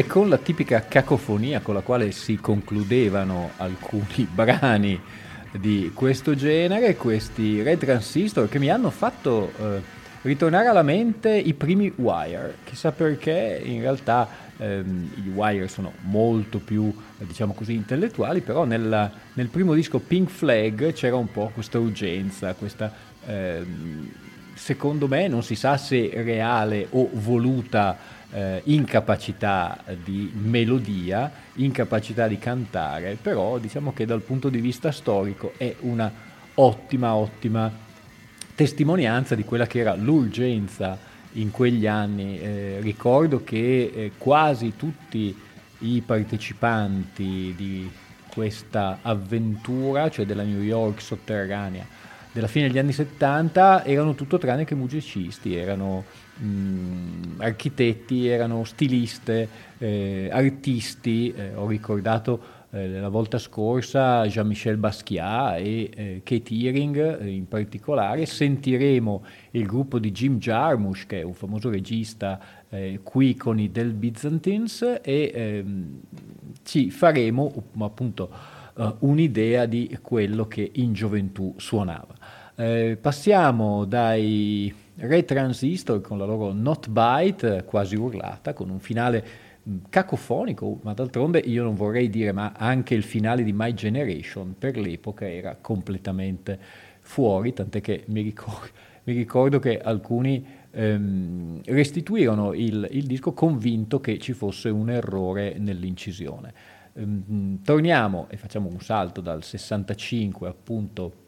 Con 0.08 0.30
la 0.30 0.38
tipica 0.38 0.86
cacofonia 0.86 1.60
con 1.60 1.76
la 1.76 1.82
quale 1.82 2.12
si 2.12 2.38
concludevano 2.38 3.52
alcuni 3.58 4.28
brani 4.34 5.00
di 5.52 5.92
questo 5.94 6.36
genere, 6.36 6.96
questi 6.96 7.62
Red 7.62 7.80
Transistor 7.80 8.50
che 8.50 8.60
mi 8.60 8.70
hanno 8.70 8.90
fatto 8.90 9.52
eh, 9.60 9.82
ritornare 10.22 10.68
alla 10.68 10.82
mente 10.82 11.36
i 11.36 11.54
primi 11.54 11.92
Wire. 11.96 12.56
Chissà 12.64 12.92
perché 12.92 13.62
in 13.64 13.82
realtà 13.82 14.28
ehm, 14.58 15.12
i 15.26 15.30
Wire 15.30 15.68
sono 15.68 15.94
molto 16.02 16.60
più, 16.60 16.94
diciamo 17.18 17.54
così, 17.54 17.74
intellettuali, 17.74 18.42
però 18.42 18.66
nella- 18.66 19.12
nel 19.34 19.48
primo 19.48 19.74
disco 19.74 20.00
Pink 20.00 20.30
Flag 20.30 20.94
c'era 20.94 21.16
un 21.16 21.32
po' 21.32 21.52
questa 21.54 21.80
urgenza, 21.80 22.54
questa... 22.54 22.92
ehm, 23.26 24.12
secondo 24.54 25.08
me 25.08 25.28
non 25.28 25.44
si 25.44 25.54
sa 25.54 25.78
se 25.78 26.10
reale 26.16 26.88
o 26.90 27.08
voluta 27.14 27.96
eh, 28.32 28.62
incapacità 28.66 29.84
di 30.04 30.32
melodia, 30.36 31.32
incapacità 31.56 32.28
di 32.28 32.38
cantare, 32.38 33.18
però 33.22 33.58
diciamo 33.58 33.94
che 33.94 34.06
dal 34.06 34.22
punto 34.22 34.50
di 34.50 34.60
vista 34.60 34.92
storico 34.92 35.54
è 35.58 35.76
una 35.82 36.12
ottima, 36.56 37.14
ottima 37.16 37.72
testimonianza 38.56 39.36
di 39.36 39.44
quella 39.44 39.68
che 39.68 39.80
era 39.80 39.96
l'urgenza 39.96 40.98
in 41.34 41.52
quegli 41.52 41.88
anni. 41.88 42.40
Eh, 42.40 42.78
ricordo 42.82 43.44
che 43.44 43.92
eh, 43.94 44.12
quasi 44.18 44.74
tutti 44.76 45.36
i 45.80 46.02
partecipanti 46.06 47.54
di 47.56 47.90
questa 48.28 49.00
avventura, 49.02 50.10
cioè 50.10 50.26
della 50.26 50.44
New 50.44 50.62
York 50.62 51.02
sotterranea, 51.02 51.86
della 52.32 52.48
fine 52.48 52.68
degli 52.68 52.78
anni 52.78 52.94
70 52.94 53.84
erano 53.86 54.14
tutto 54.14 54.38
tranne 54.38 54.66
che 54.66 54.76
musicisti, 54.76 55.56
erano 55.56 56.04
mh, 56.40 57.42
architetti, 57.42 58.28
erano 58.28 58.64
stiliste, 58.64 59.48
eh, 59.78 60.30
artisti. 60.32 61.34
Eh, 61.36 61.56
ho 61.56 61.68
ricordato 61.68 62.56
eh, 62.72 63.00
la 63.00 63.10
volta 63.10 63.38
scorsa 63.38 64.26
Jean-Michel 64.28 64.78
Basquiat 64.78 65.60
e 65.60 65.90
eh, 65.96 66.22
Kate 66.24 66.54
Hearing 66.54 67.22
eh, 67.22 67.30
in 67.30 67.48
particolare. 67.48 68.26
Sentiremo 68.26 69.24
il 69.52 69.66
gruppo 69.66 70.00
di 70.00 70.12
Jim 70.12 70.38
Jarmusch, 70.38 71.06
che 71.08 71.22
è 71.22 71.24
un 71.24 71.34
famoso 71.34 71.70
regista 71.70 72.40
eh, 72.70 73.00
qui 73.04 73.36
con 73.36 73.60
i 73.60 73.72
Del 73.72 73.94
Byzantines, 73.94 75.00
e 75.02 75.32
ehm, 75.34 76.00
ci 76.64 76.92
faremo 76.92 77.52
appunto 77.80 78.30
eh, 78.78 78.94
un'idea 79.00 79.66
di 79.66 79.98
quello 80.02 80.48
che 80.48 80.70
in 80.74 80.94
gioventù 80.94 81.54
suonava. 81.58 82.16
Eh, 82.56 82.98
passiamo 83.00 83.86
dai 83.86 84.74
Red 85.00 85.26
Transistor 85.26 86.02
con 86.02 86.18
la 86.18 86.26
loro 86.26 86.52
Not 86.54 86.90
Bite, 86.90 87.64
quasi 87.66 87.96
urlata, 87.96 88.54
con 88.54 88.70
un 88.70 88.80
finale 88.80 89.26
mh, 89.62 89.76
cacofonico, 89.90 90.80
ma 90.82 90.94
d'altronde 90.94 91.40
io 91.40 91.64
non 91.64 91.76
vorrei 91.76 92.10
dire, 92.10 92.32
ma 92.32 92.54
anche 92.58 92.96
il 92.96 93.04
finale 93.04 93.44
di 93.44 93.54
My 93.54 93.74
Generation 93.74 94.56
per 94.58 94.76
l'epoca 94.78 95.30
era 95.30 95.56
completamente 95.60 96.58
fuori, 97.00 97.54
tant'è 97.54 97.80
che 97.80 98.06
mi 98.08 98.22
ricordo, 98.22 98.70
mi 99.06 99.14
ricordo 99.14 99.60
che 99.60 99.80
alcuni 99.80 100.44
ehm, 100.72 101.62
restituirono 101.66 102.54
il, 102.54 102.88
il 102.92 103.06
disco 103.06 103.34
convinto 103.34 104.00
che 104.00 104.18
ci 104.18 104.34
fosse 104.34 104.70
un 104.70 104.90
errore 104.90 105.58
nell'incisione. 105.60 106.54
Ehm, 106.94 107.62
torniamo 107.62 108.26
e 108.32 108.38
facciamo 108.38 108.68
un 108.68 108.82
salto 108.82 109.22
dal 109.22 109.44
65 109.44 110.48
appunto 110.48 111.26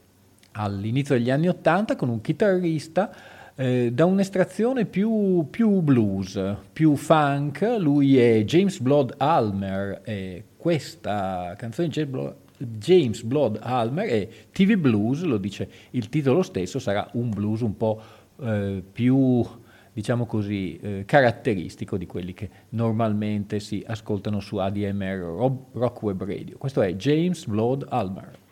all'inizio 0.53 1.13
degli 1.15 1.29
anni 1.29 1.47
80 1.47 1.95
con 1.95 2.10
un 2.10 2.19
chitarrista 2.21 3.38
eh, 3.59 3.91
da 3.91 4.05
un'estrazione 4.05 4.85
più, 4.85 5.47
più 5.49 5.81
blues, 5.81 6.41
più 6.71 6.95
funk. 6.95 7.75
Lui 7.77 8.17
è 8.17 8.45
James 8.45 8.79
Blood 8.79 9.15
Almer 9.17 9.99
e 10.05 10.45
questa 10.55 11.55
canzone 11.57 11.89
di 11.89 11.93
James 11.93 12.09
Blood, 12.09 12.35
James 12.57 13.21
Blood 13.23 13.59
Almer 13.61 14.07
è 14.07 14.27
TV 14.53 14.75
Blues, 14.75 15.23
lo 15.23 15.37
dice 15.37 15.69
il 15.91 16.07
titolo 16.07 16.41
stesso, 16.41 16.79
sarà 16.79 17.09
un 17.13 17.29
blues 17.29 17.59
un 17.59 17.75
po' 17.75 18.01
eh, 18.41 18.81
più 18.89 19.45
diciamo 19.91 20.25
così, 20.25 20.77
eh, 20.77 21.03
caratteristico 21.05 21.97
di 21.97 22.05
quelli 22.05 22.33
che 22.33 22.49
normalmente 22.69 23.59
si 23.59 23.83
ascoltano 23.85 24.39
su 24.39 24.55
ADMR 24.55 25.17
Rob- 25.17 25.65
Rock 25.73 26.01
Web 26.03 26.23
Radio. 26.23 26.57
Questo 26.57 26.81
è 26.81 26.93
James 26.93 27.45
Blood 27.45 27.87
Almer. 27.89 28.47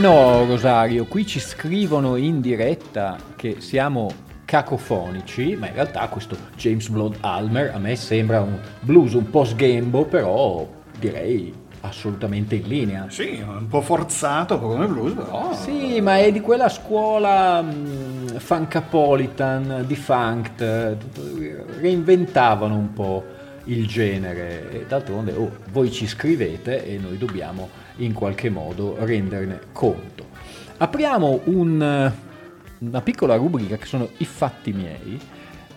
Eh 0.00 0.02
no, 0.02 0.46
Rosario, 0.46 1.04
qui 1.04 1.26
ci 1.26 1.38
scrivono 1.38 2.16
in 2.16 2.40
diretta 2.40 3.18
che 3.36 3.56
siamo 3.58 4.10
cacofonici, 4.46 5.56
ma 5.56 5.66
in 5.66 5.74
realtà 5.74 6.08
questo 6.08 6.38
James 6.56 6.88
Blood 6.88 7.18
Almer 7.20 7.74
a 7.74 7.78
me 7.78 7.94
sembra 7.96 8.40
un 8.40 8.58
blues 8.80 9.12
un 9.12 9.28
po' 9.28 9.44
sghembo, 9.44 10.06
però 10.06 10.66
direi 10.98 11.52
assolutamente 11.82 12.54
in 12.54 12.66
linea. 12.66 13.06
Sì, 13.10 13.44
un 13.46 13.66
po' 13.68 13.82
forzato 13.82 14.58
come 14.58 14.86
blues, 14.86 15.12
però... 15.12 15.52
Sì, 15.52 16.00
ma 16.00 16.16
è 16.16 16.32
di 16.32 16.40
quella 16.40 16.70
scuola 16.70 17.60
mh, 17.60 18.38
funkapolitan, 18.38 19.84
defunct, 19.86 20.96
reinventavano 21.78 22.74
un 22.74 22.92
po' 22.94 23.24
il 23.64 23.86
genere 23.86 24.86
d'altronde 24.88 25.32
oh, 25.32 25.50
voi 25.70 25.92
ci 25.92 26.06
scrivete 26.06 26.86
e 26.86 26.96
noi 26.96 27.18
dobbiamo 27.18 27.68
in 28.04 28.12
qualche 28.12 28.50
modo 28.50 28.96
renderne 29.00 29.58
conto. 29.72 30.26
Apriamo 30.78 31.40
un- 31.44 32.12
una 32.78 33.00
piccola 33.02 33.36
rubrica 33.36 33.76
che 33.76 33.86
sono 33.86 34.08
i 34.18 34.24
fatti 34.24 34.72
miei, 34.72 35.18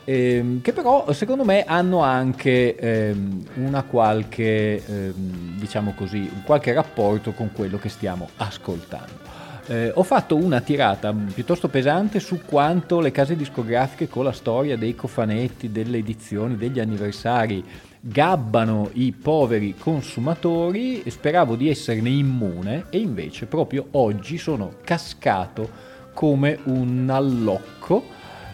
ehm, 0.06 0.62
che 0.62 0.72
però 0.74 1.12
secondo 1.12 1.44
me 1.44 1.64
hanno 1.64 2.00
anche 2.02 2.76
ehm, 2.76 3.44
una 3.56 3.84
qualche, 3.84 4.84
ehm, 4.86 5.58
diciamo 5.58 5.94
così, 5.96 6.20
un 6.20 6.44
qualche 6.46 6.74
rapporto 6.74 7.34
con 7.34 7.52
quello 7.54 7.78
che 7.78 7.90
stiamo 7.90 8.30
ascoltando. 8.38 9.32
Eh, 9.66 9.92
ho 9.96 10.04
fatto 10.04 10.36
una 10.36 10.60
tirata 10.60 11.14
piuttosto 11.14 11.70
pesante 11.70 12.20
su 12.20 12.42
quanto 12.46 13.00
le 13.00 13.12
case 13.12 13.38
discografiche 13.38 14.10
con 14.10 14.26
la 14.26 14.34
storia 14.34 14.76
dei 14.76 14.94
cofanetti, 14.94 15.72
delle 15.72 16.00
edizioni, 16.00 16.58
degli 16.58 16.82
anniversari 16.82 17.64
gabbano 18.06 18.90
i 18.94 19.14
poveri 19.14 19.76
consumatori, 19.78 21.04
speravo 21.08 21.56
di 21.56 21.70
esserne 21.70 22.10
immune 22.10 22.88
e 22.90 22.98
invece 22.98 23.46
proprio 23.46 23.88
oggi 23.92 24.38
sono 24.38 24.74
cascato 24.84 25.70
come 26.12 26.60
un 26.66 27.10
allocco 27.10 28.04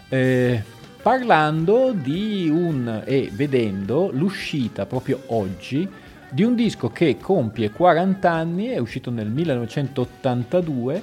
eh, 0.08 0.62
parlando 1.02 1.90
di 1.90 2.48
un 2.48 3.02
e 3.04 3.28
vedendo 3.32 4.10
l'uscita 4.12 4.86
proprio 4.86 5.24
oggi 5.26 5.88
di 6.30 6.44
un 6.44 6.54
disco 6.54 6.90
che 6.90 7.16
compie 7.18 7.70
40 7.70 8.30
anni, 8.30 8.66
è 8.68 8.78
uscito 8.78 9.10
nel 9.10 9.30
1982, 9.30 11.02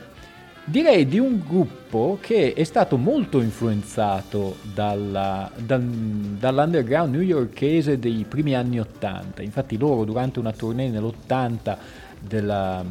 direi 0.70 1.08
di 1.08 1.18
un 1.18 1.42
gruppo 1.48 2.18
che 2.20 2.54
è 2.54 2.64
stato 2.66 2.98
molto 2.98 3.40
influenzato 3.40 4.58
dalla- 4.74 5.50
dal- 5.56 5.82
dall'underground 5.82 7.16
newyorkese 7.16 7.98
dei 7.98 8.26
primi 8.28 8.54
anni 8.54 8.78
80. 8.78 9.42
Infatti 9.42 9.78
loro 9.78 10.04
durante 10.04 10.40
una 10.40 10.52
tournée 10.52 10.90
nell'80 10.90 11.78
della, 12.20 12.84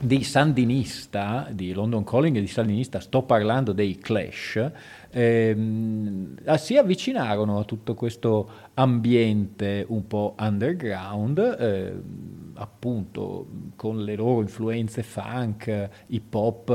dei 0.00 0.22
Sandinista, 0.22 1.48
di 1.50 1.74
London 1.74 2.02
Calling 2.02 2.36
e 2.36 2.40
di 2.40 2.46
Sandinista, 2.46 3.00
sto 3.00 3.22
parlando 3.24 3.72
dei 3.72 3.98
Clash, 3.98 4.70
ehm, 5.10 6.36
si 6.56 6.78
avvicinarono 6.78 7.58
a 7.58 7.64
tutto 7.64 7.92
questo 7.94 8.48
ambiente 8.74 9.84
un 9.86 10.06
po' 10.06 10.34
underground, 10.38 11.56
ehm, 11.60 12.49
appunto 12.60 13.46
con 13.74 14.04
le 14.04 14.14
loro 14.16 14.42
influenze 14.42 15.02
funk, 15.02 15.88
hip 16.08 16.34
hop 16.34 16.70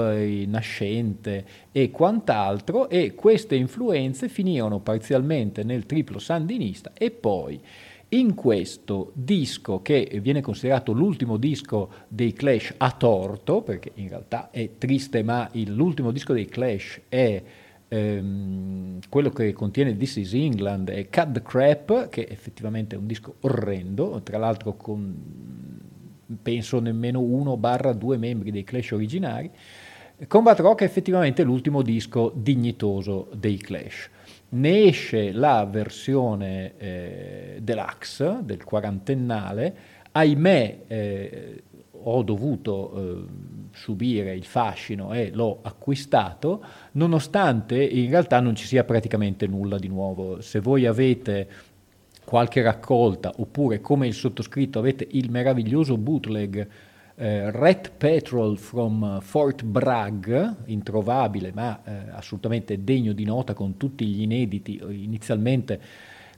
nascente 0.47 1.45
e 1.71 1.91
quant'altro, 1.91 2.89
e 2.89 3.13
queste 3.13 3.55
influenze 3.55 4.27
finirono 4.27 4.79
parzialmente 4.79 5.63
nel 5.63 5.85
triplo 5.85 6.19
sandinista 6.19 6.91
e 6.97 7.11
poi 7.11 7.61
in 8.09 8.33
questo 8.33 9.11
disco, 9.13 9.81
che 9.81 10.19
viene 10.21 10.41
considerato 10.41 10.91
l'ultimo 10.91 11.37
disco 11.37 11.89
dei 12.07 12.33
Clash 12.33 12.75
a 12.77 12.91
torto, 12.91 13.61
perché 13.61 13.91
in 13.95 14.09
realtà 14.09 14.51
è 14.51 14.77
triste, 14.77 15.23
ma 15.23 15.49
l'ultimo 15.53 16.11
disco 16.11 16.33
dei 16.33 16.45
Clash 16.45 17.01
è 17.09 17.43
ehm, 17.87 18.99
quello 19.09 19.29
che 19.31 19.51
contiene 19.53 19.97
This 19.97 20.17
is 20.17 20.33
England 20.33 20.89
e 20.89 21.09
Cut 21.09 21.31
the 21.31 21.41
Crap, 21.41 22.09
che 22.09 22.27
effettivamente 22.29 22.95
è 22.95 22.99
un 22.99 23.07
disco 23.07 23.35
orrendo, 23.41 24.21
tra 24.23 24.37
l'altro 24.37 24.75
con 24.75 25.54
penso 26.41 26.79
nemmeno 26.79 27.21
uno 27.21 27.57
barra 27.57 27.93
due 27.93 28.17
membri 28.17 28.51
dei 28.51 28.63
Clash 28.63 28.91
originari. 28.91 29.51
Combat 30.27 30.59
Rock 30.59 30.81
è 30.81 30.85
effettivamente 30.85 31.43
l'ultimo 31.43 31.81
disco 31.81 32.31
dignitoso 32.33 33.29
dei 33.33 33.57
Clash. 33.57 34.09
Ne 34.49 34.83
esce 34.83 35.31
la 35.31 35.65
versione 35.65 36.73
eh, 36.77 37.59
deluxe 37.61 38.39
del 38.43 38.63
quarantennale, 38.63 39.75
ahimè 40.11 40.79
eh, 40.87 41.63
ho 42.07 42.23
dovuto 42.23 42.93
eh, 42.95 43.25
subire 43.71 44.33
il 44.33 44.45
fascino 44.45 45.11
e 45.13 45.31
l'ho 45.33 45.59
acquistato, 45.63 46.63
nonostante 46.93 47.83
in 47.83 48.09
realtà 48.09 48.39
non 48.39 48.55
ci 48.55 48.65
sia 48.65 48.83
praticamente 48.83 49.47
nulla 49.47 49.77
di 49.77 49.87
nuovo. 49.87 50.39
Se 50.39 50.59
voi 50.59 50.85
avete 50.85 51.47
qualche 52.25 52.61
raccolta 52.61 53.31
oppure 53.37 53.79
come 53.79 54.07
il 54.07 54.13
sottoscritto 54.13 54.79
avete 54.79 55.07
il 55.11 55.31
meraviglioso 55.31 55.97
bootleg 55.97 56.67
eh, 57.17 57.49
Red 57.51 57.91
Petrol 57.95 58.57
from 58.57 59.21
Fort 59.21 59.63
Bragg, 59.63 60.29
introvabile 60.65 61.51
ma 61.53 61.81
eh, 61.83 62.09
assolutamente 62.11 62.83
degno 62.83 63.13
di 63.13 63.23
nota 63.23 63.53
con 63.53 63.77
tutti 63.77 64.05
gli 64.05 64.21
inediti. 64.21 64.81
Inizialmente 64.89 65.79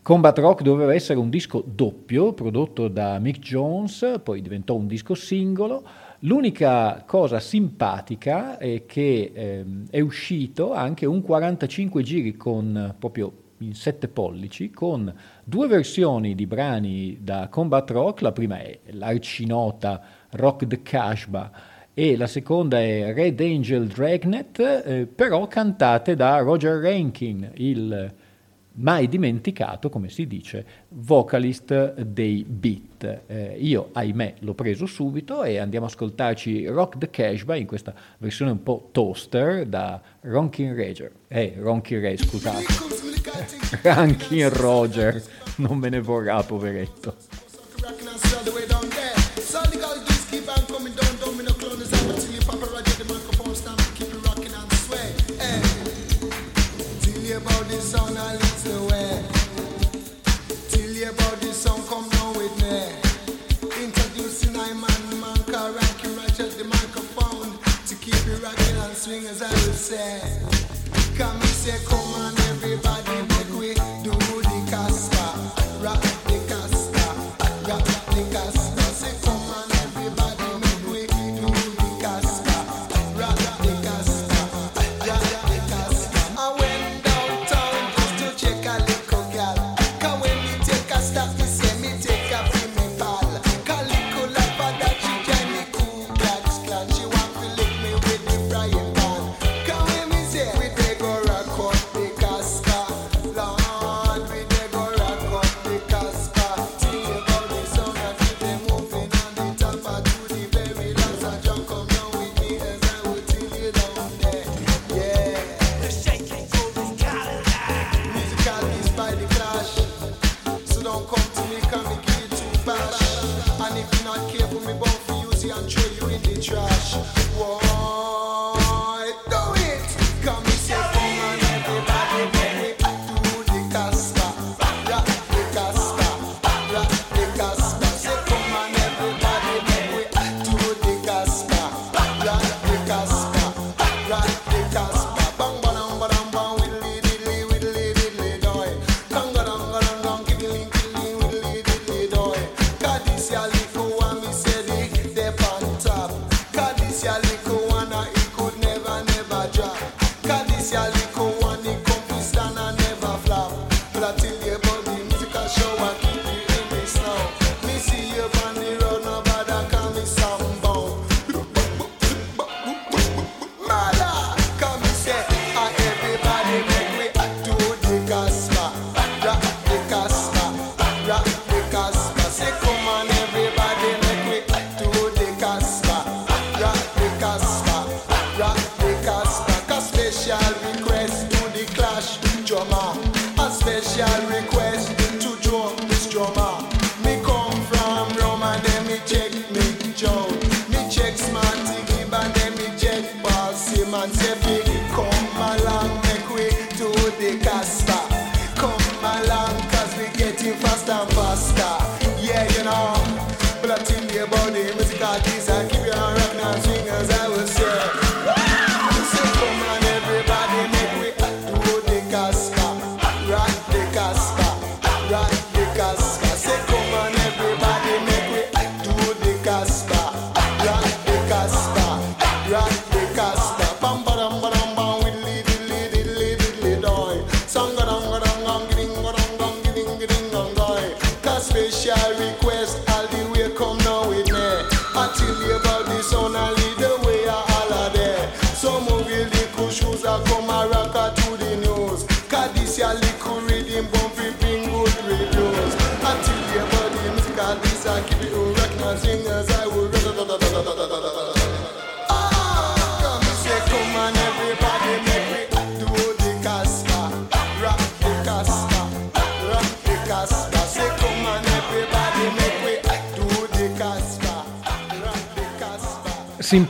Combat 0.04 0.38
Rock 0.38 0.62
doveva 0.62 0.94
essere 0.94 1.20
un 1.20 1.30
disco 1.30 1.64
doppio 1.66 2.32
prodotto 2.34 2.88
da 2.88 3.20
Mick 3.20 3.40
Jones, 3.40 4.22
poi 4.24 4.42
diventò 4.42 4.76
un 4.76 4.88
disco 4.88 5.16
singolo. 5.16 5.84
L'unica 6.20 7.04
cosa 7.06 7.40
simpatica 7.40 8.58
è 8.58 8.86
che 8.86 9.32
ehm, 9.34 9.88
è 9.90 10.00
uscito 10.00 10.74
anche 10.74 11.06
un 11.06 11.22
45 11.22 12.04
giri 12.04 12.38
con 12.38 12.76
eh, 12.76 12.96
proprio 12.98 13.34
in 13.60 13.74
7 13.74 14.08
pollici 14.08 14.70
con 14.70 15.14
due 15.44 15.68
versioni 15.68 16.36
di 16.36 16.46
brani 16.46 17.18
da 17.22 17.48
Combat 17.50 17.90
Rock, 17.92 18.22
la 18.22 18.32
prima 18.32 18.60
è 18.60 18.80
l'arcinota 18.92 20.02
Rock 20.32 20.68
the 20.68 20.82
Kashba 20.82 21.52
e 21.94 22.16
la 22.16 22.28
seconda 22.28 22.80
è 22.80 23.14
Red 23.14 23.40
Angel 23.40 23.88
Dragnet, 23.88 24.60
eh, 24.60 25.08
però 25.08 25.48
cantate 25.48 26.16
da 26.16 26.38
Roger 26.40 26.80
Rankin, 26.80 27.52
il 27.56 28.14
mai 28.78 29.08
dimenticato, 29.08 29.90
come 29.90 30.10
si 30.10 30.28
dice, 30.28 30.66
vocalist 30.90 32.02
dei 32.02 32.46
Beat. 32.48 33.22
Eh, 33.28 33.56
io, 33.60 33.90
ahimè, 33.94 34.36
l'ho 34.40 34.54
preso 34.54 34.86
subito 34.86 35.44
e 35.44 35.58
andiamo 35.58 35.86
a 35.86 35.90
ascoltarci 35.90 36.68
Rock 36.68 36.98
the 36.98 37.10
Cashba 37.10 37.56
in 37.56 37.66
questa 37.66 37.94
versione 38.20 38.52
un 38.52 38.64
po' 38.64 38.90
toaster 38.92 39.66
da 39.66 40.02
Ronkin 40.22 40.76
Rager. 40.76 41.12
Eh, 41.28 41.56
Ronkin 41.58 42.02
Ray, 42.02 42.18
scusate. 42.18 43.07
Rankin 43.84 44.50
Roger, 44.50 45.24
non 45.58 45.78
me 45.78 45.90
ne 45.90 46.02
vorrà, 46.02 46.42
poveretto. 46.44 47.16
Rockin' 47.82 48.08
and 48.08 48.20
swell 48.20 48.44
the 48.44 48.52
way 48.52 48.66
down 48.68 48.88
there. 48.90 49.16
So 49.42 49.62
the 49.70 49.78
girls 49.78 50.08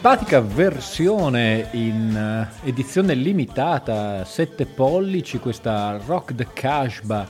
Simpatica 0.07 0.39
versione 0.39 1.67
in 1.71 2.15
eh, 2.63 2.69
edizione 2.69 3.13
limitata, 3.13 4.23
7 4.23 4.65
pollici, 4.65 5.37
questa 5.37 5.99
Rock 6.05 6.33
the 6.33 6.47
Casbah 6.53 7.27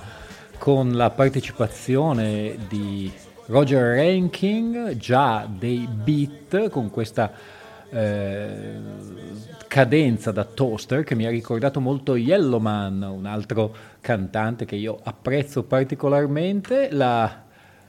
con 0.60 0.92
la 0.92 1.10
partecipazione 1.10 2.56
di 2.68 3.12
Roger 3.48 3.96
Ranking, 3.96 4.96
già 4.96 5.50
dei 5.50 5.88
beat, 5.92 6.70
con 6.70 6.92
questa 6.92 7.32
eh, 7.90 8.76
cadenza 9.68 10.32
da 10.32 10.44
toaster 10.44 11.04
che 11.04 11.16
mi 11.16 11.26
ha 11.26 11.32
ricordato 11.32 11.80
molto 11.80 12.16
Yellowman, 12.16 13.02
un 13.02 13.26
altro 13.26 13.76
cantante 14.02 14.66
che 14.66 14.76
io 14.76 15.00
apprezzo 15.02 15.64
particolarmente. 15.64 16.90
La 16.92 17.46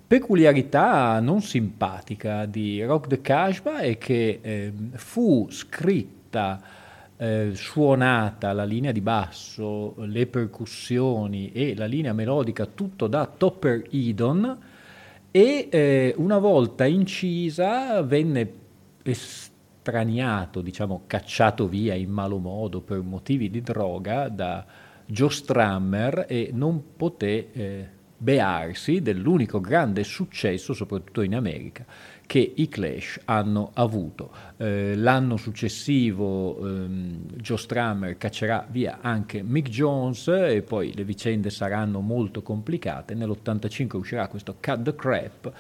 peculiarità 0.09 1.21
non 1.21 1.43
simpatica 1.43 2.47
di 2.47 2.83
Rock 2.83 3.09
the 3.09 3.21
Casbah 3.21 3.81
è 3.81 3.99
che 3.99 4.39
ehm, 4.41 4.93
fu 4.93 5.49
scritta, 5.51 6.59
eh, 7.19 7.51
suonata 7.53 8.55
la 8.55 8.65
linea 8.65 8.91
di 8.91 9.03
basso, 9.03 9.95
le 9.99 10.27
percussioni 10.27 11.53
e 11.53 11.75
la 11.77 11.85
linea 11.85 12.15
melodica 12.15 12.65
tutto 12.65 13.07
da 13.07 13.27
Topper 13.27 13.85
Edon 13.91 14.59
e 15.31 15.69
eh, 15.71 16.15
una 16.17 16.39
volta 16.39 16.87
incisa 16.87 18.01
venne 18.01 18.53
estraniato, 19.03 20.63
diciamo 20.63 21.03
cacciato 21.07 21.69
via 21.69 21.93
in 21.95 22.11
malo 22.11 22.39
modo 22.39 22.81
per 22.81 23.03
motivi 23.03 23.51
di 23.51 23.61
droga 23.61 24.29
da 24.31 24.65
Joe 25.05 25.29
Strummer 25.29 26.25
e 26.27 26.49
non 26.55 26.95
poté 26.97 27.53
eh, 27.53 27.89
bearsi 28.19 29.01
dell'unico 29.01 29.61
grande 29.61 30.03
successo, 30.03 30.75
soprattutto 30.75 31.23
in 31.23 31.37
America, 31.37 31.87
che 32.27 32.53
i 32.57 32.69
Clash 32.69 33.21
hanno 33.25 33.71
avuto. 33.75 34.31
Eh, 34.57 34.97
l'anno 34.97 35.37
successivo 35.37 36.59
ehm, 36.59 37.27
Joe 37.37 37.57
Strummer 37.57 38.19
caccerà 38.19 38.67
via 38.69 38.99
anche 39.01 39.43
Mick 39.43 39.71
Jones 39.71 40.29
e 40.29 40.63
poi 40.63 40.93
le 40.95 41.05
vicende 41.05 41.49
saranno 41.49 42.01
molto 42.01 42.43
complicate. 42.43 43.15
Nell'85 43.15 43.97
uscirà 43.97 44.29
questo 44.29 44.57
Cut 44.61 44.83
the 44.83 44.95
Crap 44.95 45.53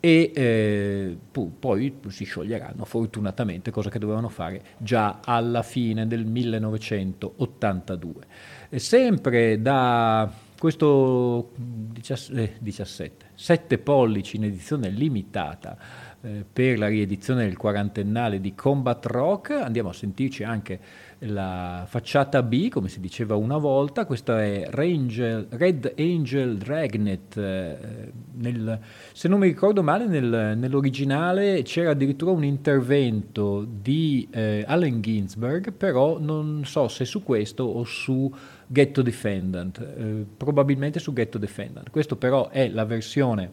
e 0.00 0.30
eh, 0.34 1.16
pu- 1.30 1.58
poi 1.58 1.98
si 2.08 2.24
scioglieranno 2.24 2.84
fortunatamente, 2.84 3.70
cosa 3.70 3.90
che 3.90 3.98
dovevano 3.98 4.28
fare 4.28 4.62
già 4.78 5.20
alla 5.22 5.62
fine 5.62 6.06
del 6.06 6.24
1982. 6.24 8.26
E 8.70 8.78
sempre 8.78 9.60
da 9.60 10.30
questo 10.58 11.52
17, 11.56 12.56
17, 12.58 13.26
7 13.34 13.78
pollici 13.78 14.36
in 14.36 14.44
edizione 14.44 14.88
limitata 14.90 15.76
eh, 16.20 16.44
per 16.52 16.78
la 16.78 16.88
riedizione 16.88 17.44
del 17.44 17.56
quarantennale 17.56 18.40
di 18.40 18.54
Combat 18.54 19.06
Rock, 19.06 19.50
andiamo 19.50 19.90
a 19.90 19.92
sentirci 19.92 20.42
anche 20.42 20.80
la 21.20 21.84
facciata 21.88 22.42
B, 22.42 22.68
come 22.68 22.88
si 22.88 22.98
diceva 22.98 23.36
una 23.36 23.56
volta, 23.56 24.04
questa 24.04 24.42
è 24.42 24.66
Rangel, 24.68 25.46
Red 25.50 25.94
Angel 25.96 26.56
Dragnet, 26.56 27.36
eh, 27.36 28.12
nel, 28.34 28.80
se 29.12 29.28
non 29.28 29.38
mi 29.38 29.46
ricordo 29.46 29.82
male 29.84 30.06
nel- 30.06 30.54
nell'originale 30.56 31.62
c'era 31.62 31.90
addirittura 31.90 32.32
un 32.32 32.44
intervento 32.44 33.64
di 33.64 34.26
eh, 34.32 34.64
Allen 34.66 35.00
Ginsberg, 35.00 35.72
però 35.72 36.18
non 36.18 36.62
so 36.64 36.88
se 36.88 37.04
su 37.04 37.22
questo 37.22 37.62
o 37.62 37.84
su 37.84 38.32
Ghetto 38.70 39.00
Defendant, 39.00 39.78
eh, 39.78 40.26
probabilmente 40.36 40.98
su 40.98 41.14
Ghetto 41.14 41.38
Defendant. 41.38 41.90
Questo 41.90 42.16
però 42.16 42.50
è 42.50 42.68
la 42.68 42.84
versione 42.84 43.50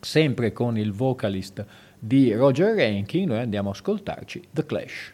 sempre 0.00 0.52
con 0.52 0.76
il 0.76 0.92
vocalist 0.92 1.64
di 1.98 2.32
Roger 2.32 2.74
Rankin, 2.74 3.28
noi 3.28 3.38
andiamo 3.38 3.68
a 3.68 3.72
ascoltarci 3.72 4.42
The 4.50 4.66
Clash. 4.66 5.12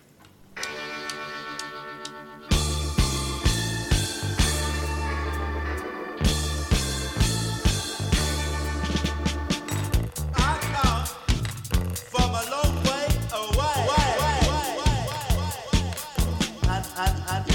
And, 16.66 16.84
and, 16.96 17.24
and, 17.28 17.53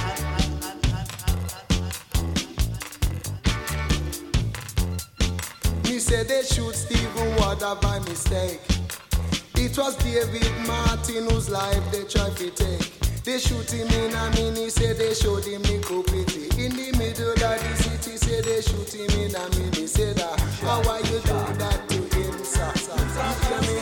say 6.20 6.41
they 6.41 6.45
shoot 6.45 6.76
Stephen 6.76 7.36
Wonder 7.38 7.76
by 7.82 7.99
mistake. 7.99 8.59
It 9.55 9.78
was 9.78 9.95
David 9.97 10.51
Martin 10.67 11.30
whose 11.30 11.49
life 11.49 11.84
they 11.91 12.03
tried 12.03 12.36
to 12.38 12.49
take. 12.49 13.24
They 13.24 13.39
shoot 13.39 13.72
him 13.72 13.88
in 13.88 14.15
a 14.15 14.30
mini, 14.32 14.70
say 14.70 14.93
they 14.93 15.13
showed 15.13 15.45
him 15.45 15.61
Nico 15.63 16.01
Pity. 16.03 16.45
In 16.63 16.72
the 16.76 16.91
middle 16.97 17.32
of 17.32 17.39
the 17.39 17.76
city, 17.84 18.17
say 18.17 18.41
they 18.41 18.61
shoot 18.61 18.93
him 18.93 19.11
in 19.20 19.36
a 19.36 19.49
mini. 19.57 19.88
Say 19.88 20.13
that, 20.13 20.39
how 20.61 20.82
why 20.84 20.99
you 20.99 21.20
do 21.20 21.39
that 21.59 21.88
to 21.89 22.17
him, 22.17 22.43
sir? 22.43 23.79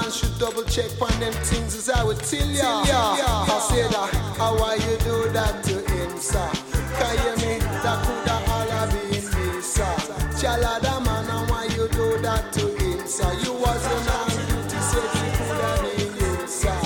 Man 0.00 0.10
should 0.10 0.38
double 0.38 0.64
check 0.64 0.90
on 1.00 1.14
them 1.20 1.32
things 1.48 1.74
as 1.74 1.88
I 1.88 2.02
would 2.04 2.18
tell 2.18 2.46
ya. 2.48 2.82
I 2.84 3.58
say 3.68 3.82
that, 3.82 3.94
uh, 3.96 4.06
how 4.38 4.52
why 4.60 4.74
you 4.74 4.96
do 5.08 5.16
that 5.36 5.54
to 5.68 5.74
him, 5.92 6.10
sir? 6.18 6.50
Can 6.98 7.14
you 7.24 7.32
me? 7.42 7.52
That 7.84 7.98
coulda 8.04 8.36
all 8.52 8.68
have 8.76 8.90
been 8.92 9.24
me, 9.34 9.60
sir. 9.62 9.96
Chalada 10.38 10.94
man, 11.04 11.28
and 11.36 11.50
why 11.50 11.64
you 11.76 11.88
do 11.88 12.06
that 12.26 12.52
to 12.56 12.64
him, 12.80 13.00
sir? 13.06 13.32
You 13.44 13.52
wasn't 13.54 14.08
on 14.16 14.28
duty, 14.48 14.78
said 14.90 15.08
he 15.16 15.26
coulda 15.38 15.70
been 15.82 16.10
you, 16.20 16.32
sir. 16.46 16.80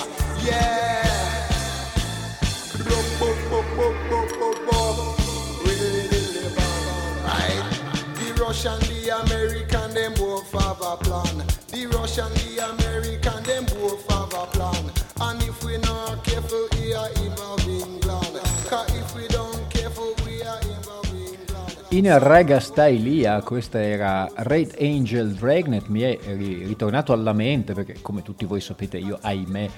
Yeah. 0.46 1.08
Right. 7.26 7.64
The 8.18 8.28
Russian, 8.40 8.78
the 8.90 8.98
American, 9.22 9.88
them 9.94 10.12
both 10.14 10.50
have 10.52 10.80
a 10.80 10.96
plan. 10.96 11.36
The 11.72 11.86
Russian, 11.86 12.32
the 12.34 12.58
American, 12.58 12.79
In 22.00 22.18
Rega 22.18 22.60
Stylia, 22.60 23.42
questa 23.42 23.78
era 23.78 24.26
Red 24.36 24.76
Angel 24.80 25.34
Dragnet, 25.34 25.88
mi 25.88 26.00
è 26.00 26.18
ri- 26.34 26.64
ritornato 26.64 27.12
alla 27.12 27.34
mente 27.34 27.74
perché 27.74 27.96
come 28.00 28.22
tutti 28.22 28.46
voi 28.46 28.62
sapete 28.62 28.96
io 28.96 29.18
ahimè 29.20 29.68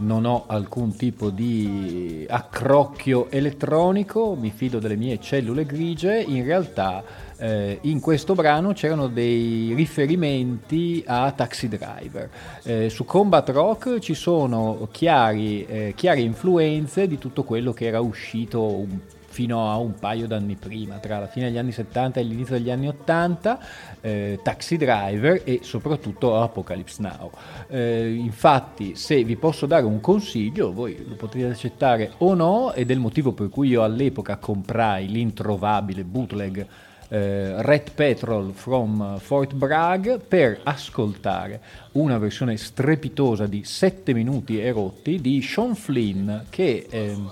non 0.00 0.26
ho 0.26 0.44
alcun 0.46 0.94
tipo 0.94 1.30
di 1.30 2.26
accrocchio 2.28 3.30
elettronico, 3.30 4.34
mi 4.34 4.50
fido 4.50 4.78
delle 4.78 4.96
mie 4.96 5.18
cellule 5.20 5.64
grigie, 5.64 6.20
in 6.20 6.44
realtà 6.44 7.02
eh, 7.38 7.78
in 7.80 8.00
questo 8.00 8.34
brano 8.34 8.74
c'erano 8.74 9.06
dei 9.06 9.72
riferimenti 9.74 11.02
a 11.06 11.32
Taxi 11.32 11.66
Driver. 11.66 12.28
Eh, 12.62 12.90
su 12.90 13.06
Combat 13.06 13.48
Rock 13.48 14.00
ci 14.00 14.12
sono 14.12 14.86
chiari, 14.90 15.64
eh, 15.64 15.92
chiare 15.96 16.20
influenze 16.20 17.06
di 17.06 17.16
tutto 17.16 17.42
quello 17.42 17.72
che 17.72 17.86
era 17.86 18.00
uscito 18.00 18.62
un 18.62 18.98
fino 19.30 19.70
a 19.70 19.76
un 19.76 19.94
paio 19.94 20.26
d'anni 20.26 20.56
prima, 20.56 20.98
tra 20.98 21.20
la 21.20 21.28
fine 21.28 21.46
degli 21.46 21.58
anni 21.58 21.72
70 21.72 22.20
e 22.20 22.22
l'inizio 22.24 22.56
degli 22.56 22.70
anni 22.70 22.88
80, 22.88 23.60
eh, 24.00 24.40
Taxi 24.42 24.76
Driver 24.76 25.42
e 25.44 25.60
soprattutto 25.62 26.40
Apocalypse 26.40 27.00
Now. 27.00 27.30
Eh, 27.68 28.12
infatti, 28.14 28.96
se 28.96 29.22
vi 29.22 29.36
posso 29.36 29.66
dare 29.66 29.84
un 29.84 30.00
consiglio, 30.00 30.72
voi 30.72 31.04
lo 31.08 31.14
potete 31.14 31.46
accettare 31.46 32.12
o 32.18 32.34
no, 32.34 32.72
ed 32.72 32.90
è 32.90 32.92
il 32.92 33.00
motivo 33.00 33.32
per 33.32 33.48
cui 33.48 33.68
io 33.68 33.84
all'epoca 33.84 34.36
comprai 34.36 35.08
l'introvabile 35.08 36.04
bootleg 36.04 36.66
eh, 37.10 37.60
Red 37.62 37.92
Petrol 37.92 38.52
from 38.52 39.18
Fort 39.18 39.54
Bragg 39.54 40.18
per 40.18 40.60
ascoltare 40.62 41.60
una 41.92 42.18
versione 42.18 42.56
strepitosa 42.56 43.46
di 43.46 43.64
7 43.64 44.14
minuti 44.14 44.60
e 44.60 44.70
rotti 44.70 45.20
di 45.20 45.42
Sean 45.42 45.74
Flynn 45.74 46.30
che 46.48 46.86
ehm, 46.88 47.30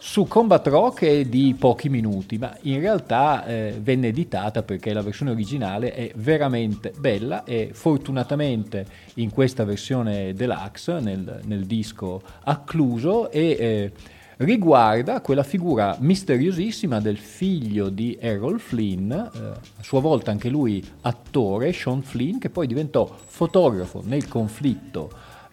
su 0.00 0.26
Combat 0.26 0.66
Rock 0.68 1.04
è 1.04 1.24
di 1.24 1.54
pochi 1.58 1.88
minuti, 1.88 2.38
ma 2.38 2.56
in 2.62 2.80
realtà 2.80 3.44
eh, 3.44 3.78
venne 3.80 4.08
editata 4.08 4.62
perché 4.62 4.92
la 4.92 5.02
versione 5.02 5.32
originale 5.32 5.92
è 5.92 6.10
veramente 6.14 6.92
bella 6.96 7.44
e 7.44 7.70
fortunatamente 7.72 8.86
in 9.14 9.30
questa 9.30 9.64
versione 9.64 10.34
deluxe, 10.34 11.00
nel, 11.00 11.40
nel 11.44 11.66
disco 11.66 12.22
accluso, 12.44 13.30
e 13.30 13.56
eh, 13.58 13.92
riguarda 14.38 15.20
quella 15.20 15.42
figura 15.42 15.96
misteriosissima 15.98 17.00
del 17.00 17.18
figlio 17.18 17.88
di 17.88 18.16
Errol 18.20 18.60
Flynn, 18.60 19.10
eh, 19.10 19.24
a 19.24 19.82
sua 19.82 20.00
volta 20.00 20.30
anche 20.30 20.48
lui 20.48 20.84
attore, 21.02 21.72
Sean 21.72 22.02
Flynn, 22.02 22.38
che 22.38 22.50
poi 22.50 22.66
diventò 22.66 23.12
fotografo 23.26 24.02
nel 24.04 24.28
conflitto 24.28 25.10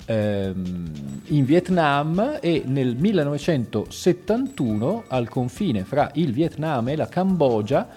in 0.08 1.46
Vietnam 1.46 2.38
e 2.40 2.62
nel 2.66 2.96
1971 2.96 5.06
al 5.08 5.28
confine 5.30 5.84
fra 5.84 6.12
il 6.14 6.32
Vietnam 6.32 6.90
e 6.90 6.96
la 6.96 7.08
Cambogia 7.08 7.88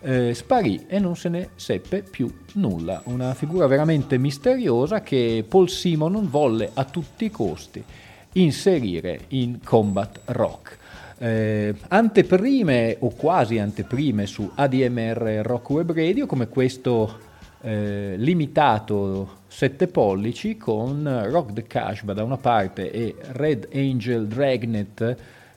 eh, 0.00 0.34
sparì 0.34 0.86
e 0.88 0.98
non 0.98 1.14
se 1.16 1.28
ne 1.28 1.50
seppe 1.54 2.02
più 2.02 2.28
nulla. 2.54 3.02
Una 3.04 3.34
figura 3.34 3.66
veramente 3.66 4.18
misteriosa 4.18 5.02
che 5.02 5.44
Paul 5.48 5.68
Simon 5.68 6.28
volle 6.28 6.70
a 6.74 6.84
tutti 6.84 7.26
i 7.26 7.30
costi 7.30 7.84
inserire 8.32 9.20
in 9.28 9.60
combat 9.62 10.20
rock. 10.26 10.78
Eh, 11.18 11.74
anteprime 11.88 12.96
o 12.98 13.10
quasi 13.10 13.58
anteprime 13.58 14.26
su 14.26 14.50
ADMR 14.52 15.42
Rock 15.44 15.70
Web 15.70 15.92
Radio 15.92 16.26
come 16.26 16.48
questo 16.48 17.30
eh, 17.62 18.14
limitato 18.16 19.40
7 19.46 19.86
pollici 19.86 20.56
con 20.56 21.26
Rock 21.30 21.52
the 21.52 21.62
Kashba 21.62 22.12
da 22.12 22.24
una 22.24 22.36
parte 22.36 22.90
e 22.90 23.14
Red 23.32 23.68
Angel 23.72 24.26
Dragnet 24.26 25.16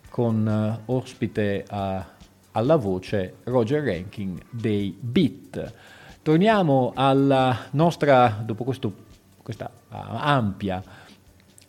con 0.10 0.48
eh, 0.48 0.82
ospite 0.86 1.66
a- 1.68 2.06
alla 2.52 2.76
voce 2.78 3.36
Roger 3.44 3.84
Ranking 3.84 4.40
dei 4.50 4.96
Beat. 4.98 5.74
Torniamo 6.22 6.92
alla 6.96 7.66
nostra, 7.72 8.42
dopo 8.44 8.64
questo- 8.64 8.94
questa 9.42 9.70
ampia 9.90 10.82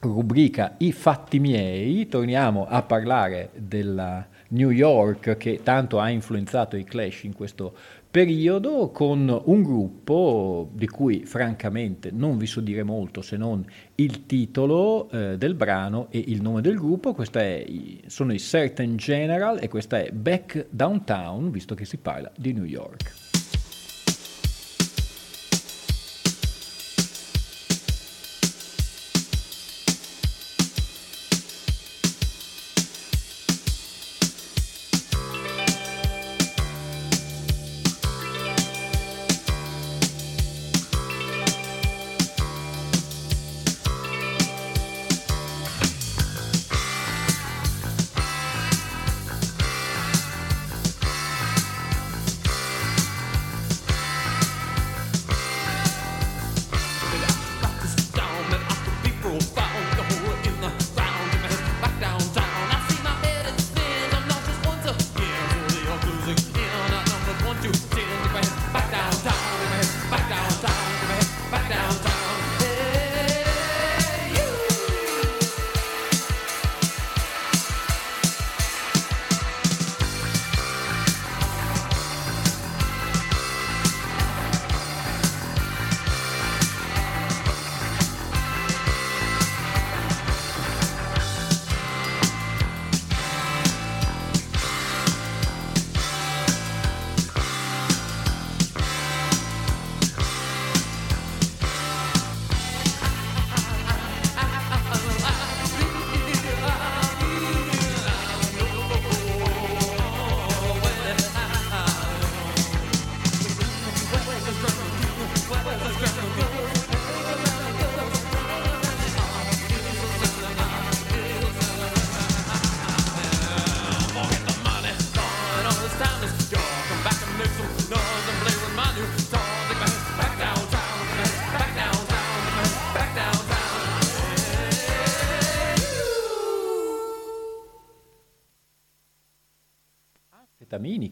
rubrica 0.00 0.74
I 0.78 0.92
fatti 0.92 1.38
miei, 1.40 2.06
torniamo 2.08 2.66
a 2.68 2.82
parlare 2.82 3.50
della 3.54 4.24
New 4.48 4.70
York 4.70 5.36
che 5.36 5.60
tanto 5.62 5.98
ha 5.98 6.08
influenzato 6.10 6.76
i 6.76 6.84
Clash 6.84 7.24
in 7.24 7.32
questo 7.34 7.74
periodo 8.16 8.88
con 8.92 9.42
un 9.44 9.62
gruppo 9.62 10.70
di 10.72 10.88
cui 10.88 11.26
francamente 11.26 12.10
non 12.10 12.38
vi 12.38 12.46
so 12.46 12.62
dire 12.62 12.82
molto 12.82 13.20
se 13.20 13.36
non 13.36 13.62
il 13.96 14.24
titolo 14.24 15.10
eh, 15.10 15.36
del 15.36 15.54
brano 15.54 16.06
e 16.08 16.24
il 16.28 16.40
nome 16.40 16.62
del 16.62 16.76
gruppo, 16.76 17.12
questa 17.12 17.40
è, 17.40 17.66
sono 18.06 18.32
i 18.32 18.38
Certain 18.38 18.96
General 18.96 19.58
e 19.60 19.68
questa 19.68 19.98
è 19.98 20.10
Back 20.12 20.68
Downtown, 20.70 21.50
visto 21.50 21.74
che 21.74 21.84
si 21.84 21.98
parla 21.98 22.32
di 22.34 22.54
New 22.54 22.64
York. 22.64 23.25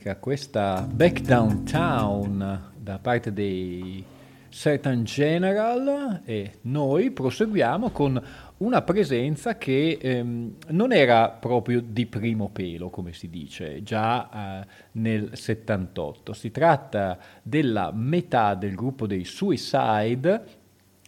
Metaminica, 0.05 0.17
questa 0.17 0.87
Back 0.89 1.23
Downtown 1.23 2.73
da 2.77 2.99
parte 2.99 3.33
dei 3.33 4.05
Certain 4.51 5.03
General 5.03 6.21
e 6.25 6.59
noi 6.63 7.11
proseguiamo 7.11 7.91
con 7.91 8.23
una 8.59 8.83
presenza 8.83 9.57
che 9.57 9.99
ehm, 10.01 10.57
non 10.69 10.93
era 10.93 11.31
proprio 11.31 11.81
di 11.81 12.05
primo 12.05 12.51
pelo, 12.51 12.91
come 12.91 13.15
si 13.15 13.31
dice, 13.31 13.83
già 13.83 14.61
eh, 14.61 14.67
nel 14.93 15.31
78. 15.33 16.35
Si 16.35 16.51
tratta 16.51 17.19
della 17.43 17.91
metà 17.93 18.55
del 18.55 18.75
gruppo 18.75 19.07
dei 19.07 19.25
Suicide, 19.25 20.45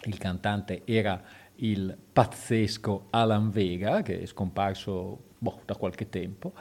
il 0.04 0.16
cantante 0.16 0.82
era 0.86 1.22
il 1.56 1.96
pazzesco 2.12 3.08
Alan 3.10 3.50
Vega, 3.50 4.02
che 4.02 4.22
è 4.22 4.26
scomparso 4.26 5.24
boh, 5.38 5.60
da 5.64 5.76
qualche 5.76 6.08
tempo, 6.08 6.52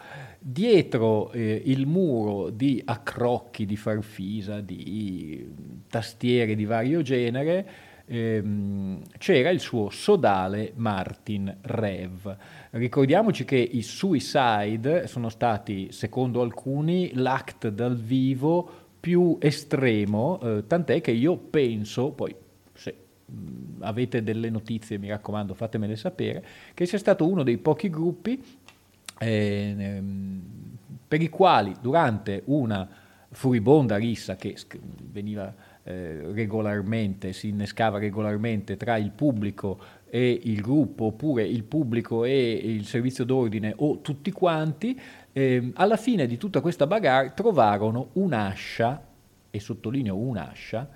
dietro 0.47 1.31
eh, 1.31 1.59
il 1.65 1.87
muro 1.87 2.51
di 2.51 2.79
accrocchi, 2.85 3.65
di 3.65 3.75
farfisa, 3.75 4.61
di 4.61 5.51
tastiere 5.89 6.53
di 6.53 6.65
vario 6.65 7.01
genere, 7.01 7.67
ehm, 8.05 9.01
c'era 9.17 9.49
il 9.49 9.59
suo 9.59 9.89
sodale 9.89 10.73
Martin 10.75 11.57
Rev. 11.61 12.37
Ricordiamoci 12.69 13.43
che 13.43 13.57
i 13.57 13.81
Suicide 13.81 15.07
sono 15.07 15.29
stati, 15.29 15.91
secondo 15.91 16.41
alcuni, 16.41 17.09
l'act 17.15 17.69
dal 17.69 17.97
vivo 17.97 18.69
più 18.99 19.37
estremo, 19.39 20.39
eh, 20.43 20.67
tant'è 20.67 21.01
che 21.01 21.11
io 21.11 21.37
penso, 21.37 22.11
poi 22.11 22.35
se 22.71 22.95
mh, 23.25 23.81
avete 23.81 24.21
delle 24.21 24.51
notizie, 24.51 24.99
mi 24.99 25.09
raccomando, 25.09 25.55
fatemele 25.55 25.95
sapere, 25.95 26.45
che 26.75 26.85
sia 26.85 26.99
stato 26.99 27.27
uno 27.27 27.41
dei 27.41 27.57
pochi 27.57 27.89
gruppi 27.89 28.39
eh, 29.17 30.01
per 31.07 31.21
i 31.21 31.29
quali 31.29 31.75
durante 31.79 32.41
una 32.45 32.87
furibonda 33.29 33.97
rissa 33.97 34.35
che 34.35 34.55
veniva 35.11 35.53
eh, 35.83 36.31
regolarmente, 36.31 37.33
si 37.33 37.49
innescava 37.49 37.99
regolarmente 37.99 38.77
tra 38.77 38.97
il 38.97 39.11
pubblico 39.11 39.79
e 40.09 40.39
il 40.43 40.61
gruppo, 40.61 41.05
oppure 41.05 41.43
il 41.43 41.63
pubblico 41.63 42.23
e 42.23 42.51
il 42.51 42.85
servizio 42.85 43.23
d'ordine 43.25 43.73
o 43.77 43.99
tutti 44.01 44.31
quanti, 44.31 44.99
ehm, 45.31 45.73
alla 45.75 45.97
fine 45.97 46.25
di 46.25 46.37
tutta 46.37 46.61
questa 46.61 46.87
bagarre 46.87 47.33
trovarono 47.35 48.09
un'ascia, 48.13 49.13
e 49.51 49.59
sottolineo 49.59 50.15
un'ascia, 50.15 50.89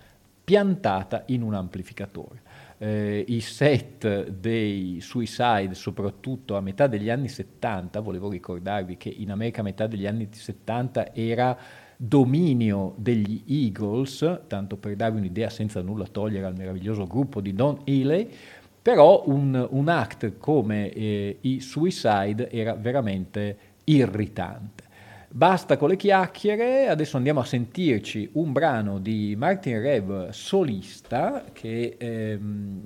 piantata 0.43 1.24
in 1.28 1.43
un 1.43 1.53
amplificatore. 1.53 2.41
Eh, 2.82 3.25
I 3.27 3.41
set 3.41 4.30
dei 4.30 4.99
Suicide, 5.01 5.73
soprattutto 5.73 6.55
a 6.55 6.61
metà 6.61 6.88
degli 6.88 7.09
anni 7.09 7.27
70, 7.27 7.99
volevo 7.99 8.30
ricordarvi 8.30 8.95
che 8.95 9.09
in 9.09 9.32
America 9.32 9.59
a 9.59 9.65
metà 9.65 9.86
degli 9.86 10.07
anni 10.07 10.30
70 10.32 11.13
era 11.13 11.57
dominio 11.97 12.93
degli 12.95 13.43
Eagles, 13.45 14.43
tanto 14.47 14.77
per 14.77 14.95
darvi 14.95 15.17
un'idea 15.17 15.49
senza 15.49 15.82
nulla 15.82 16.05
togliere 16.05 16.45
al 16.45 16.55
meraviglioso 16.55 17.05
gruppo 17.05 17.41
di 17.41 17.53
Don 17.53 17.82
Healy, 17.84 18.30
però 18.82 19.23
un, 19.25 19.67
un 19.71 19.89
act 19.89 20.38
come 20.38 20.89
eh, 20.93 21.38
i 21.41 21.59
Suicide 21.59 22.49
era 22.49 22.73
veramente 22.75 23.57
irritante. 23.84 24.88
Basta 25.32 25.77
con 25.77 25.89
le 25.89 25.95
chiacchiere, 25.95 26.88
adesso 26.88 27.15
andiamo 27.15 27.39
a 27.39 27.45
sentirci 27.45 28.32
un 28.34 28.51
brano 28.51 28.97
di 28.97 29.36
Martin 29.38 29.80
Rev 29.80 30.30
solista 30.30 31.45
che 31.53 31.97
ehm, 31.99 32.82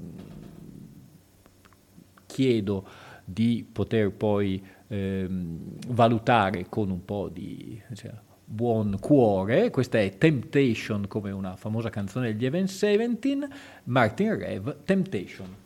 chiedo 2.26 2.86
di 3.24 3.66
poter 3.72 4.12
poi 4.12 4.62
ehm, 4.88 5.58
valutare 5.88 6.66
con 6.68 6.89
un 6.89 7.06
po' 7.06 7.30
di 7.32 7.82
cioè, 7.94 8.12
buon 8.44 8.98
cuore. 9.00 9.70
Questa 9.70 10.00
è 10.00 10.18
Temptation, 10.18 11.08
come 11.08 11.32
una 11.32 11.56
famosa 11.56 11.89
canzone 11.89 12.34
degli 12.34 12.46
Event 12.46 12.68
17, 12.68 13.48
Martin 13.86 14.38
Rev, 14.38 14.84
Temptation. 14.84 15.62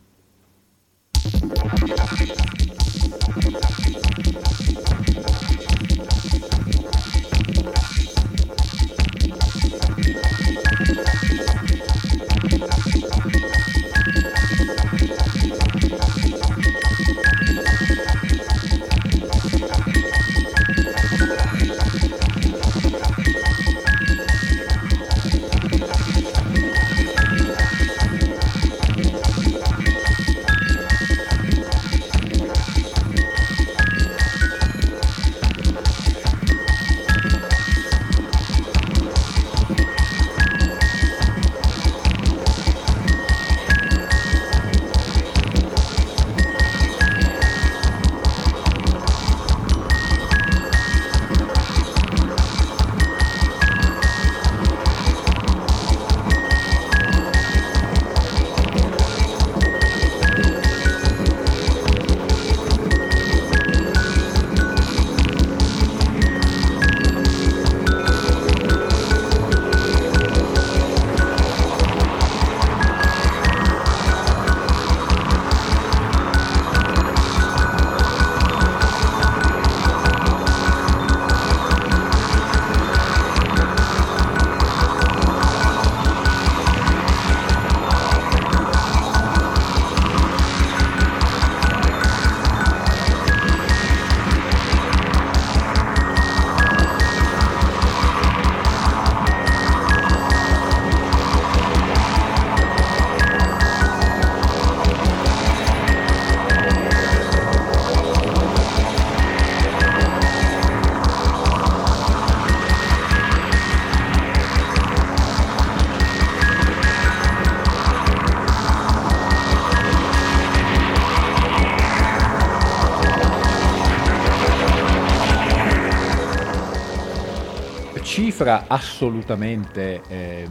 Cifra 128.47 128.63
assolutamente 128.67 130.01
eh, 130.07 130.47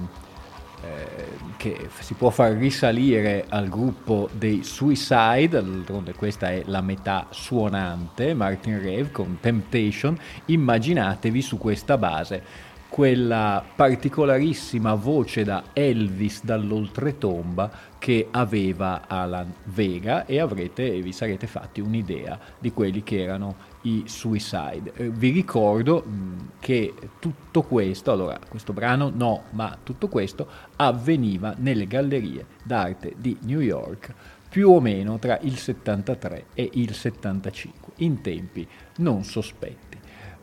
eh, 0.82 1.44
che 1.56 1.88
si 2.00 2.12
può 2.12 2.28
far 2.28 2.52
risalire 2.52 3.46
al 3.48 3.68
gruppo 3.68 4.28
dei 4.32 4.62
Suicide, 4.62 5.48
d'altronde 5.48 6.12
questa 6.12 6.50
è 6.50 6.62
la 6.66 6.82
metà 6.82 7.26
suonante, 7.30 8.34
Martin 8.34 8.78
Rave 8.78 9.10
con 9.10 9.38
Temptation, 9.40 10.16
immaginatevi 10.44 11.40
su 11.40 11.56
questa 11.56 11.96
base 11.96 12.64
quella 12.88 13.64
particolarissima 13.74 14.94
voce 14.94 15.42
da 15.42 15.64
Elvis 15.72 16.44
dall'oltretomba 16.44 17.70
che 17.98 18.28
aveva 18.30 19.02
Alan 19.08 19.52
Vega 19.64 20.24
e 20.24 20.38
avrete 20.38 21.02
vi 21.02 21.12
sarete 21.12 21.48
fatti 21.48 21.80
un'idea 21.80 22.38
di 22.58 22.72
quelli 22.72 23.02
che 23.02 23.20
erano 23.20 23.56
i 23.86 24.04
Suicide. 24.06 24.92
Eh, 24.94 25.10
vi 25.10 25.30
ricordo 25.30 26.02
mh, 26.02 26.48
che 26.58 26.92
tutto 27.18 27.62
questo, 27.62 28.12
allora 28.12 28.38
questo 28.48 28.72
brano 28.72 29.10
no, 29.14 29.44
ma 29.50 29.76
tutto 29.82 30.08
questo 30.08 30.46
avveniva 30.76 31.54
nelle 31.58 31.86
gallerie 31.86 32.46
d'arte 32.62 33.14
di 33.16 33.36
New 33.42 33.60
York 33.60 34.14
più 34.48 34.70
o 34.70 34.80
meno 34.80 35.18
tra 35.18 35.38
il 35.42 35.56
73 35.56 36.46
e 36.54 36.68
il 36.74 36.94
75, 36.94 37.92
in 37.96 38.20
tempi 38.20 38.66
non 38.96 39.22
sospetti. 39.24 39.96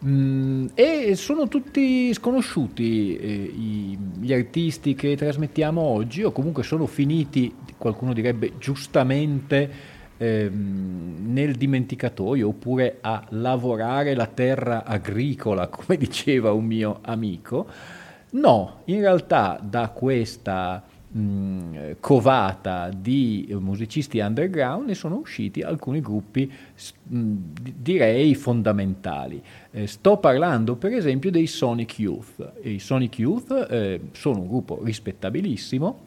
Mm, 0.05 0.67
e 0.73 1.15
sono 1.15 1.47
tutti 1.47 2.13
sconosciuti 2.13 3.15
eh, 3.15 3.53
gli 4.19 4.33
artisti 4.33 4.95
che 4.95 5.15
trasmettiamo 5.15 5.81
oggi, 5.81 6.23
o 6.23 6.31
comunque 6.31 6.63
sono 6.63 6.85
finiti, 6.85 7.53
qualcuno 7.77 8.13
direbbe 8.13 8.53
giustamente, 8.59 9.71
ehm, 10.17 11.31
nel 11.31 11.55
dimenticatoio, 11.55 12.47
oppure 12.47 12.97
a 13.01 13.25
lavorare 13.29 14.15
la 14.15 14.27
terra 14.27 14.83
agricola, 14.83 15.67
come 15.69 15.97
diceva 15.97 16.51
un 16.51 16.65
mio 16.65 16.99
amico. 17.01 17.67
No, 18.31 18.81
in 18.85 18.99
realtà 18.99 19.59
da 19.61 19.89
questa 19.89 20.83
covata 21.99 22.89
di 22.89 23.47
musicisti 23.59 24.17
underground 24.17 24.87
ne 24.87 24.95
sono 24.95 25.17
usciti 25.17 25.61
alcuni 25.61 26.01
gruppi 26.01 26.51
direi 27.05 28.33
fondamentali. 28.33 29.39
Eh, 29.69 29.85
sto 29.85 30.17
parlando 30.17 30.75
per 30.75 30.91
esempio 30.91 31.29
dei 31.29 31.45
Sonic 31.45 31.99
Youth. 31.99 32.53
I 32.63 32.79
Sonic 32.79 33.19
Youth 33.19 33.67
eh, 33.69 33.99
sono 34.13 34.39
un 34.39 34.47
gruppo 34.47 34.81
rispettabilissimo 34.83 35.99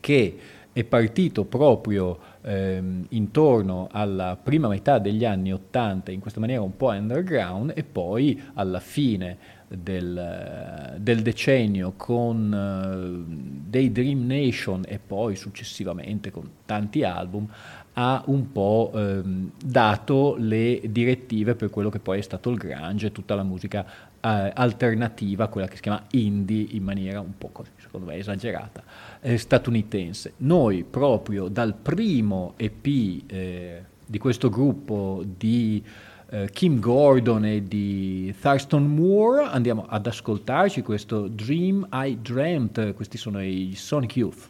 che 0.00 0.38
è 0.78 0.84
partito 0.84 1.44
proprio 1.44 2.18
ehm, 2.42 3.06
intorno 3.08 3.88
alla 3.90 4.38
prima 4.40 4.68
metà 4.68 5.00
degli 5.00 5.24
anni 5.24 5.52
80 5.52 6.12
in 6.12 6.20
questa 6.20 6.38
maniera 6.38 6.62
un 6.62 6.76
po' 6.76 6.90
underground 6.90 7.72
e 7.74 7.82
poi 7.82 8.40
alla 8.54 8.78
fine 8.78 9.56
del, 9.66 10.94
del 11.00 11.22
decennio 11.22 11.94
con 11.96 12.54
eh, 12.54 13.68
dei 13.68 13.90
Dream 13.90 14.24
Nation 14.24 14.84
e 14.86 15.00
poi 15.04 15.34
successivamente 15.34 16.30
con 16.30 16.48
tanti 16.64 17.02
album 17.02 17.48
ha 17.94 18.22
un 18.26 18.52
po' 18.52 18.92
ehm, 18.94 19.50
dato 19.64 20.36
le 20.38 20.80
direttive 20.84 21.56
per 21.56 21.70
quello 21.70 21.90
che 21.90 21.98
poi 21.98 22.20
è 22.20 22.22
stato 22.22 22.50
il 22.50 22.56
grunge 22.56 23.08
e 23.08 23.12
tutta 23.12 23.34
la 23.34 23.42
musica 23.42 23.84
eh, 24.20 24.52
alternativa, 24.54 25.48
quella 25.48 25.66
che 25.66 25.76
si 25.76 25.82
chiama 25.82 26.04
indie 26.12 26.66
in 26.70 26.82
maniera 26.82 27.20
un 27.20 27.36
po' 27.36 27.48
così, 27.48 27.70
secondo 27.76 28.06
me 28.06 28.16
esagerata, 28.16 28.82
eh, 29.20 29.38
statunitense. 29.38 30.34
Noi 30.38 30.84
proprio 30.84 31.48
dal 31.48 31.74
primo 31.74 32.54
EP 32.56 32.86
eh, 33.26 33.84
di 34.04 34.18
questo 34.18 34.48
gruppo 34.48 35.24
di 35.24 35.84
eh, 36.30 36.50
Kim 36.52 36.78
Gordon 36.78 37.44
e 37.44 37.62
di 37.62 38.34
Thurston 38.38 38.86
Moore 38.86 39.44
andiamo 39.44 39.86
ad 39.88 40.06
ascoltarci 40.06 40.82
questo 40.82 41.28
Dream 41.28 41.86
I 41.90 42.18
Dreamt, 42.20 42.94
questi 42.94 43.16
sono 43.16 43.42
i 43.42 43.72
Sonic 43.74 44.16
Youth. 44.16 44.48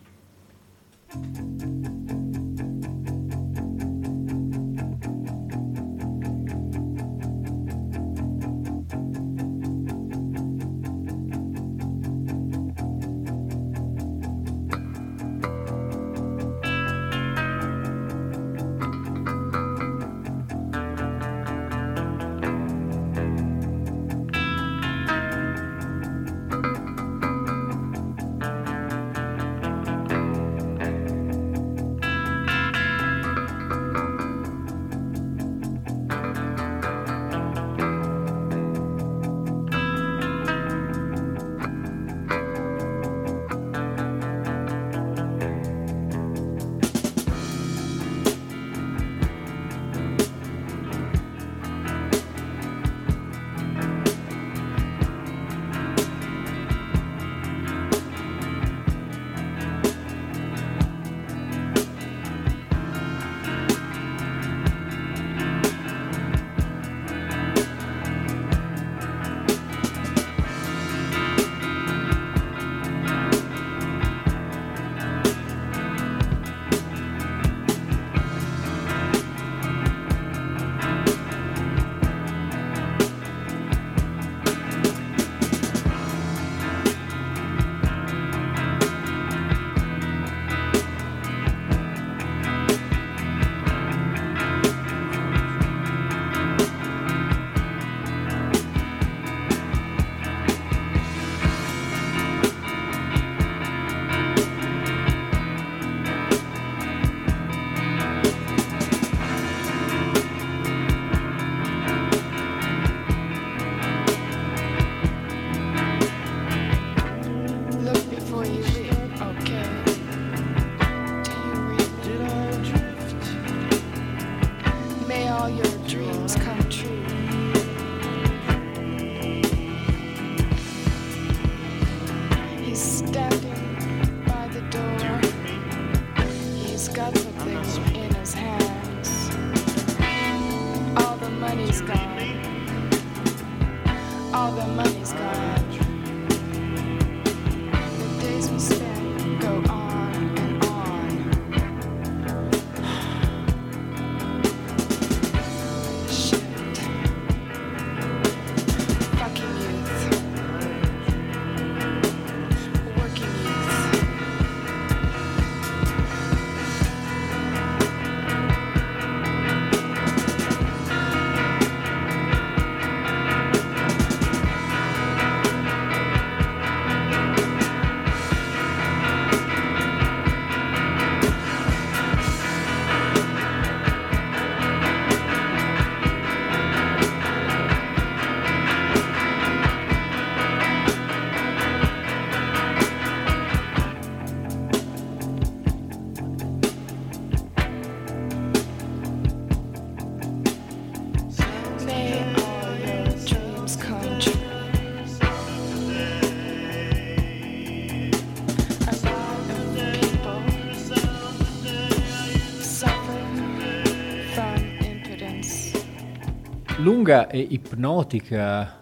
Lunga 216.89 217.28
e 217.28 217.47
ipnotica 217.51 218.78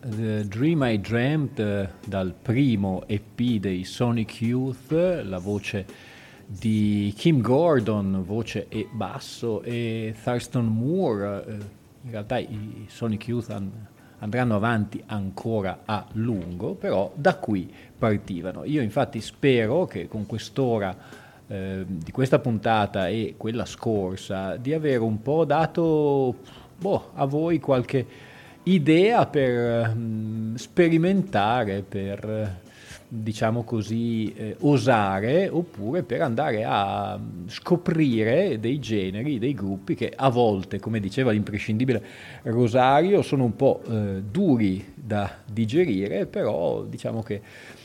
The 0.00 0.48
Dream 0.48 0.82
I 0.82 0.98
Dreamt 0.98 1.90
dal 2.06 2.32
primo 2.40 3.02
EP 3.06 3.38
dei 3.60 3.84
Sonic 3.84 4.40
Youth, 4.40 4.90
la 5.22 5.36
voce 5.36 5.84
di 6.46 7.12
Kim 7.14 7.42
Gordon, 7.42 8.24
voce 8.24 8.64
e 8.70 8.88
basso, 8.90 9.60
e 9.62 10.14
Thurston 10.24 10.64
Moore. 10.64 11.44
eh, 11.46 11.52
In 12.04 12.10
realtà 12.12 12.38
i 12.38 12.86
Sonic 12.88 13.28
Youth 13.28 13.54
andranno 14.20 14.54
avanti 14.54 15.02
ancora 15.04 15.80
a 15.84 16.06
lungo, 16.12 16.72
però 16.72 17.12
da 17.14 17.36
qui 17.36 17.70
partivano. 17.98 18.64
Io 18.64 18.80
infatti 18.80 19.20
spero 19.20 19.84
che 19.84 20.08
con 20.08 20.24
quest'ora 20.24 20.96
eh, 21.46 21.84
di 21.86 22.10
questa 22.10 22.38
puntata 22.38 23.08
e 23.08 23.34
quella 23.36 23.66
scorsa 23.66 24.56
di 24.56 24.72
avere 24.72 25.02
un 25.02 25.20
po' 25.20 25.44
dato 25.44 26.62
boh, 26.76 27.10
a 27.14 27.24
voi 27.24 27.60
qualche 27.60 28.06
idea 28.64 29.26
per 29.26 29.94
mm, 29.94 30.54
sperimentare, 30.54 31.82
per 31.82 32.24
eh, 32.28 32.62
diciamo 33.06 33.62
così 33.62 34.32
eh, 34.34 34.56
osare 34.60 35.48
oppure 35.48 36.02
per 36.02 36.22
andare 36.22 36.64
a 36.64 37.18
mm, 37.18 37.48
scoprire 37.48 38.58
dei 38.58 38.78
generi, 38.78 39.38
dei 39.38 39.54
gruppi 39.54 39.94
che 39.94 40.12
a 40.14 40.28
volte, 40.30 40.80
come 40.80 41.00
diceva 41.00 41.30
l'imprescindibile 41.30 42.02
Rosario, 42.44 43.22
sono 43.22 43.44
un 43.44 43.56
po' 43.56 43.82
eh, 43.88 44.22
duri 44.22 44.92
da 44.94 45.30
digerire, 45.44 46.26
però 46.26 46.82
diciamo 46.84 47.22
che 47.22 47.40
mh, 47.40 47.83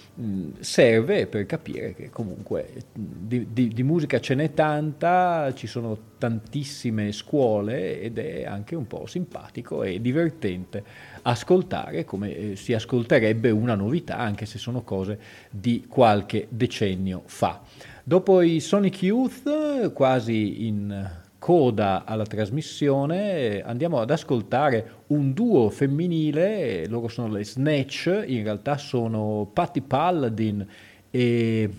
serve 0.60 1.28
per 1.28 1.46
capire 1.46 1.94
che 1.94 2.10
comunque 2.10 2.70
di, 2.94 3.48
di- 3.54 3.70
di 3.70 3.84
musica 3.84 4.20
ce 4.20 4.36
n'è 4.36 4.54
tanta, 4.54 5.54
ci 5.54 5.66
sono 5.68 5.98
tantissime 6.18 7.12
scuole 7.12 8.02
ed 8.02 8.18
è 8.18 8.44
anche 8.46 8.76
un 8.76 8.86
po' 8.86 9.06
simpatico 9.06 9.84
e 9.84 10.02
divertente 10.02 10.84
ascoltare 11.22 12.04
come 12.04 12.36
eh, 12.36 12.56
si 12.56 12.74
ascolterebbe 12.74 13.50
una 13.50 13.76
novità, 13.76 14.18
anche 14.18 14.46
se 14.46 14.58
sono 14.58 14.82
cose 14.82 15.20
di 15.50 15.86
qualche 15.88 16.48
decennio 16.50 17.24
fa. 17.26 17.62
Dopo 18.04 18.42
i 18.42 18.60
Sonic 18.60 19.04
Youth, 19.04 19.94
quasi 19.94 20.68
in 20.68 21.28
coda 21.50 22.04
alla 22.06 22.28
trasmissione, 22.28 23.64
andiamo 23.64 24.00
ad 24.00 24.12
ascoltare 24.12 25.06
un 25.08 25.34
duo 25.34 25.72
femminile, 25.72 26.88
loro 26.88 27.08
sono 27.08 27.28
le 27.28 27.44
Snatch, 27.44 28.24
in 28.28 28.44
realtà 28.44 28.78
sono 28.78 29.50
Patti 29.52 29.82
Paladin 29.82 30.64
e 31.10 31.70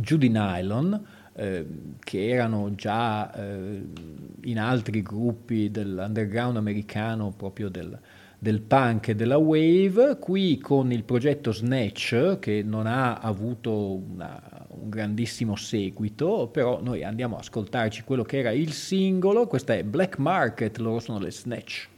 Judy 0.00 0.28
Nylon, 0.28 1.04
eh, 1.34 1.66
che 1.98 2.28
erano 2.28 2.76
già 2.76 3.34
eh, 3.34 3.82
in 4.42 4.60
altri 4.60 5.02
gruppi 5.02 5.72
dell'underground 5.72 6.56
americano, 6.56 7.32
proprio 7.36 7.68
del, 7.70 7.98
del 8.38 8.60
punk 8.60 9.08
e 9.08 9.14
della 9.16 9.36
wave, 9.36 10.18
qui 10.20 10.58
con 10.58 10.92
il 10.92 11.02
progetto 11.02 11.50
Snatch, 11.50 12.38
che 12.38 12.62
non 12.64 12.86
ha 12.86 13.14
avuto 13.18 13.94
una- 13.94 14.61
un 14.80 14.88
grandissimo 14.88 15.56
seguito, 15.56 16.48
però 16.50 16.80
noi 16.82 17.04
andiamo 17.04 17.36
a 17.36 17.40
ascoltarci 17.40 18.02
quello 18.02 18.22
che 18.22 18.38
era 18.38 18.50
il 18.50 18.72
singolo, 18.72 19.46
questa 19.46 19.74
è 19.74 19.82
Black 19.82 20.18
Market, 20.18 20.78
loro 20.78 21.00
sono 21.00 21.18
le 21.18 21.30
Snatch. 21.30 21.88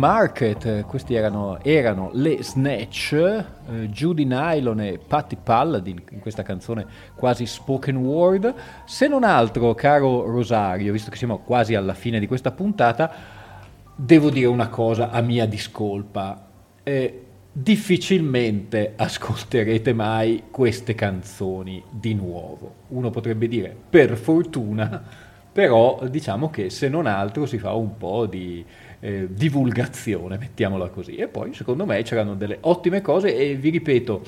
Market, 0.00 0.64
eh, 0.64 0.82
questi 0.84 1.14
erano, 1.14 1.62
erano 1.62 2.08
le 2.14 2.42
Snatch, 2.42 3.12
eh, 3.12 3.88
Judy 3.90 4.24
Nylon 4.24 4.80
e 4.80 4.98
Patti 4.98 5.36
Paladin, 5.36 6.02
in 6.10 6.20
questa 6.20 6.42
canzone 6.42 6.86
quasi 7.14 7.44
spoken 7.44 7.96
word. 7.96 8.54
Se 8.86 9.06
non 9.06 9.22
altro, 9.24 9.74
caro 9.74 10.24
Rosario, 10.24 10.90
visto 10.90 11.10
che 11.10 11.18
siamo 11.18 11.40
quasi 11.40 11.74
alla 11.74 11.94
fine 11.94 12.18
di 12.18 12.26
questa 12.26 12.50
puntata, 12.50 13.12
devo 13.94 14.30
dire 14.30 14.46
una 14.46 14.68
cosa 14.68 15.10
a 15.10 15.20
mia 15.20 15.46
discolpa. 15.46 16.46
Eh, 16.82 17.24
difficilmente 17.52 18.94
ascolterete 18.96 19.92
mai 19.92 20.44
queste 20.50 20.94
canzoni 20.94 21.82
di 21.90 22.14
nuovo. 22.14 22.74
Uno 22.88 23.10
potrebbe 23.10 23.48
dire 23.48 23.76
per 23.90 24.16
fortuna, 24.16 25.02
però 25.52 26.06
diciamo 26.08 26.48
che 26.48 26.70
se 26.70 26.88
non 26.88 27.06
altro 27.06 27.44
si 27.44 27.58
fa 27.58 27.72
un 27.72 27.96
po' 27.96 28.26
di 28.26 28.64
eh, 29.00 29.26
divulgazione, 29.30 30.38
mettiamola 30.38 30.88
così. 30.88 31.16
E 31.16 31.26
poi 31.26 31.54
secondo 31.54 31.84
me 31.86 32.02
c'erano 32.02 32.34
delle 32.34 32.58
ottime 32.60 33.00
cose 33.00 33.36
e 33.36 33.54
vi 33.56 33.70
ripeto, 33.70 34.22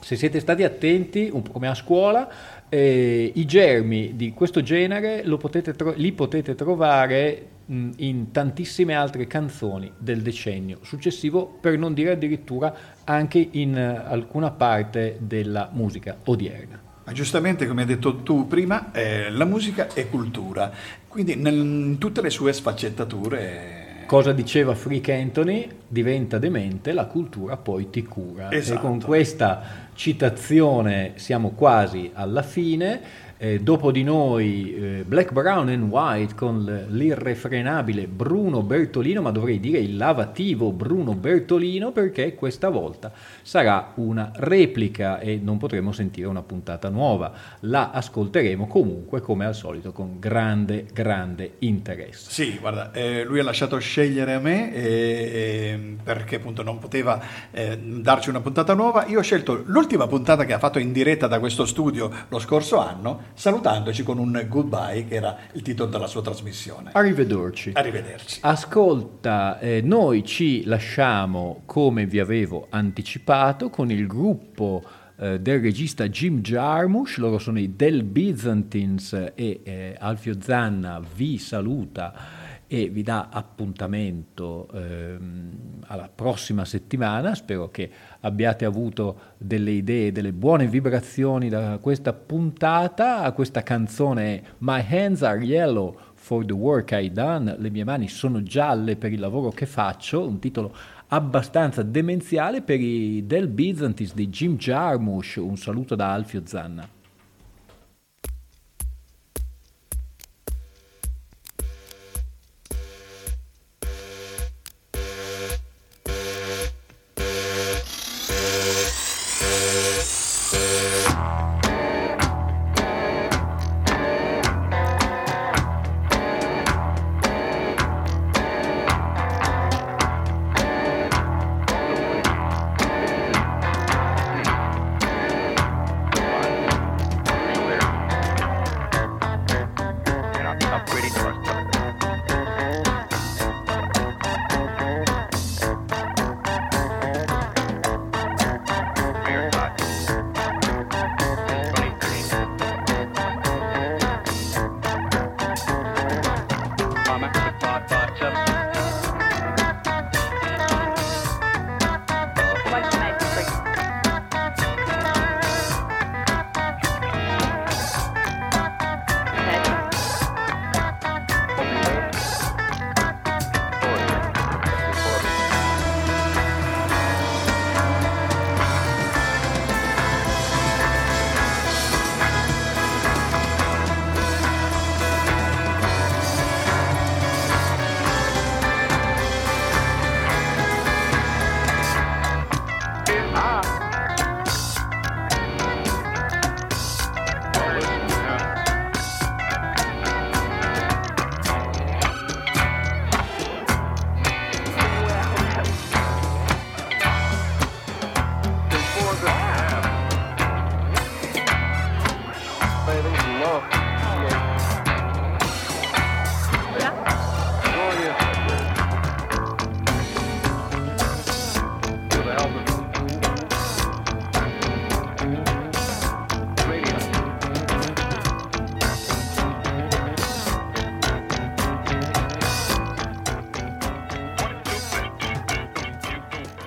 se 0.00 0.16
siete 0.16 0.40
stati 0.40 0.64
attenti, 0.64 1.28
un 1.32 1.42
po' 1.42 1.52
come 1.52 1.68
a 1.68 1.74
scuola, 1.74 2.28
eh, 2.68 3.32
i 3.34 3.44
germi 3.44 4.14
di 4.16 4.32
questo 4.32 4.62
genere 4.62 5.24
potete 5.38 5.74
tro- 5.74 5.94
li 5.96 6.12
potete 6.12 6.54
trovare 6.54 7.46
mh, 7.66 7.90
in 7.96 8.30
tantissime 8.30 8.94
altre 8.94 9.26
canzoni 9.26 9.90
del 9.98 10.22
decennio 10.22 10.78
successivo, 10.82 11.46
per 11.46 11.76
non 11.78 11.94
dire 11.94 12.12
addirittura 12.12 12.74
anche 13.04 13.48
in 13.52 13.76
eh, 13.76 14.02
alcuna 14.06 14.50
parte 14.50 15.16
della 15.20 15.68
musica 15.72 16.16
odierna. 16.24 16.86
Giustamente, 17.12 17.66
come 17.66 17.80
hai 17.82 17.86
detto 17.86 18.16
tu 18.16 18.46
prima, 18.46 18.92
eh, 18.92 19.30
la 19.30 19.46
musica 19.46 19.88
è 19.94 20.08
cultura, 20.10 20.70
quindi 21.08 21.32
in 21.32 21.96
tutte 21.98 22.20
le 22.20 22.28
sue 22.28 22.52
sfaccettature. 22.52 23.77
Cosa 24.08 24.32
diceva 24.32 24.74
Freak 24.74 25.10
Anthony? 25.10 25.68
Diventa 25.86 26.38
demente, 26.38 26.94
la 26.94 27.04
cultura 27.04 27.58
poi 27.58 27.90
ti 27.90 28.04
cura. 28.04 28.50
Esatto. 28.50 28.78
E 28.78 28.80
con 28.80 29.02
questa 29.02 29.62
citazione 29.92 31.12
siamo 31.16 31.50
quasi 31.50 32.10
alla 32.14 32.40
fine. 32.40 33.02
Eh, 33.40 33.60
dopo 33.60 33.92
di 33.92 34.02
noi 34.02 34.74
eh, 34.74 35.04
Black, 35.06 35.30
Brown 35.30 35.68
and 35.68 35.88
White 35.88 36.34
con 36.34 36.86
l'irrefrenabile 36.88 38.08
Bruno 38.08 38.62
Bertolino, 38.62 39.22
ma 39.22 39.30
dovrei 39.30 39.60
dire 39.60 39.78
il 39.78 39.96
lavativo 39.96 40.72
Bruno 40.72 41.14
Bertolino 41.14 41.92
perché 41.92 42.34
questa 42.34 42.68
volta 42.68 43.12
sarà 43.42 43.92
una 43.94 44.32
replica 44.34 45.20
e 45.20 45.38
non 45.40 45.56
potremo 45.56 45.92
sentire 45.92 46.26
una 46.26 46.42
puntata 46.42 46.88
nuova. 46.88 47.32
La 47.60 47.92
ascolteremo 47.92 48.66
comunque 48.66 49.20
come 49.20 49.46
al 49.46 49.54
solito 49.54 49.92
con 49.92 50.18
grande, 50.18 50.86
grande 50.92 51.54
interesse. 51.60 52.32
Sì, 52.32 52.58
guarda, 52.58 52.90
eh, 52.90 53.22
lui 53.22 53.38
ha 53.38 53.44
lasciato 53.44 53.78
scegliere 53.78 54.34
a 54.34 54.40
me 54.40 54.74
eh, 54.74 54.82
eh, 54.82 55.96
perché 56.02 56.36
appunto 56.36 56.64
non 56.64 56.78
poteva 56.78 57.20
eh, 57.52 57.78
darci 57.78 58.30
una 58.30 58.40
puntata 58.40 58.74
nuova. 58.74 59.06
Io 59.06 59.20
ho 59.20 59.22
scelto 59.22 59.62
l'ultima 59.66 60.08
puntata 60.08 60.44
che 60.44 60.54
ha 60.54 60.58
fatto 60.58 60.80
in 60.80 60.90
diretta 60.90 61.28
da 61.28 61.38
questo 61.38 61.66
studio 61.66 62.10
lo 62.28 62.38
scorso 62.40 62.78
anno, 62.78 63.27
salutandoci 63.34 64.02
con 64.02 64.18
un 64.18 64.44
goodbye 64.48 65.06
che 65.06 65.14
era 65.14 65.36
il 65.52 65.62
titolo 65.62 65.90
della 65.90 66.06
sua 66.06 66.22
trasmissione. 66.22 66.90
Arrivederci. 66.92 67.72
Arrivederci. 67.74 68.40
Ascolta, 68.42 69.58
eh, 69.58 69.80
noi 69.82 70.24
ci 70.24 70.64
lasciamo 70.64 71.62
come 71.66 72.06
vi 72.06 72.20
avevo 72.20 72.66
anticipato 72.70 73.70
con 73.70 73.90
il 73.90 74.06
gruppo 74.06 74.82
eh, 75.20 75.40
del 75.40 75.60
regista 75.60 76.08
Jim 76.08 76.40
Jarmusch, 76.40 77.18
loro 77.18 77.38
sono 77.38 77.58
i 77.58 77.74
Del 77.74 78.04
Byzantines 78.04 79.32
e 79.34 79.60
eh, 79.64 79.96
Alfio 79.98 80.36
Zanna 80.40 81.02
vi 81.14 81.38
saluta 81.38 82.37
e 82.70 82.90
vi 82.90 83.02
dà 83.02 83.28
appuntamento 83.32 84.68
ehm, 84.74 85.80
alla 85.86 86.10
prossima 86.14 86.66
settimana. 86.66 87.34
Spero 87.34 87.70
che 87.70 87.90
abbiate 88.20 88.66
avuto 88.66 89.18
delle 89.38 89.70
idee, 89.70 90.12
delle 90.12 90.32
buone 90.32 90.66
vibrazioni 90.66 91.48
da 91.48 91.78
questa 91.80 92.12
puntata. 92.12 93.32
Questa 93.32 93.62
canzone 93.62 94.42
My 94.58 94.84
Hands 94.86 95.22
Are 95.22 95.42
Yellow 95.42 95.98
for 96.12 96.44
the 96.44 96.52
Work 96.52 96.90
I 96.92 97.10
Done, 97.10 97.56
le 97.58 97.70
mie 97.70 97.84
mani 97.84 98.06
sono 98.06 98.42
gialle 98.42 98.96
per 98.96 99.12
il 99.12 99.20
lavoro 99.20 99.48
che 99.50 99.64
faccio, 99.64 100.26
un 100.26 100.38
titolo 100.38 100.74
abbastanza 101.08 101.82
demenziale 101.82 102.60
per 102.60 102.80
i 102.80 103.24
Del 103.26 103.48
Byzantines 103.48 104.12
di 104.12 104.28
Jim 104.28 104.56
Jarmusch. 104.56 105.36
Un 105.38 105.56
saluto 105.56 105.94
da 105.94 106.12
Alfio 106.12 106.42
Zanna. 106.44 106.97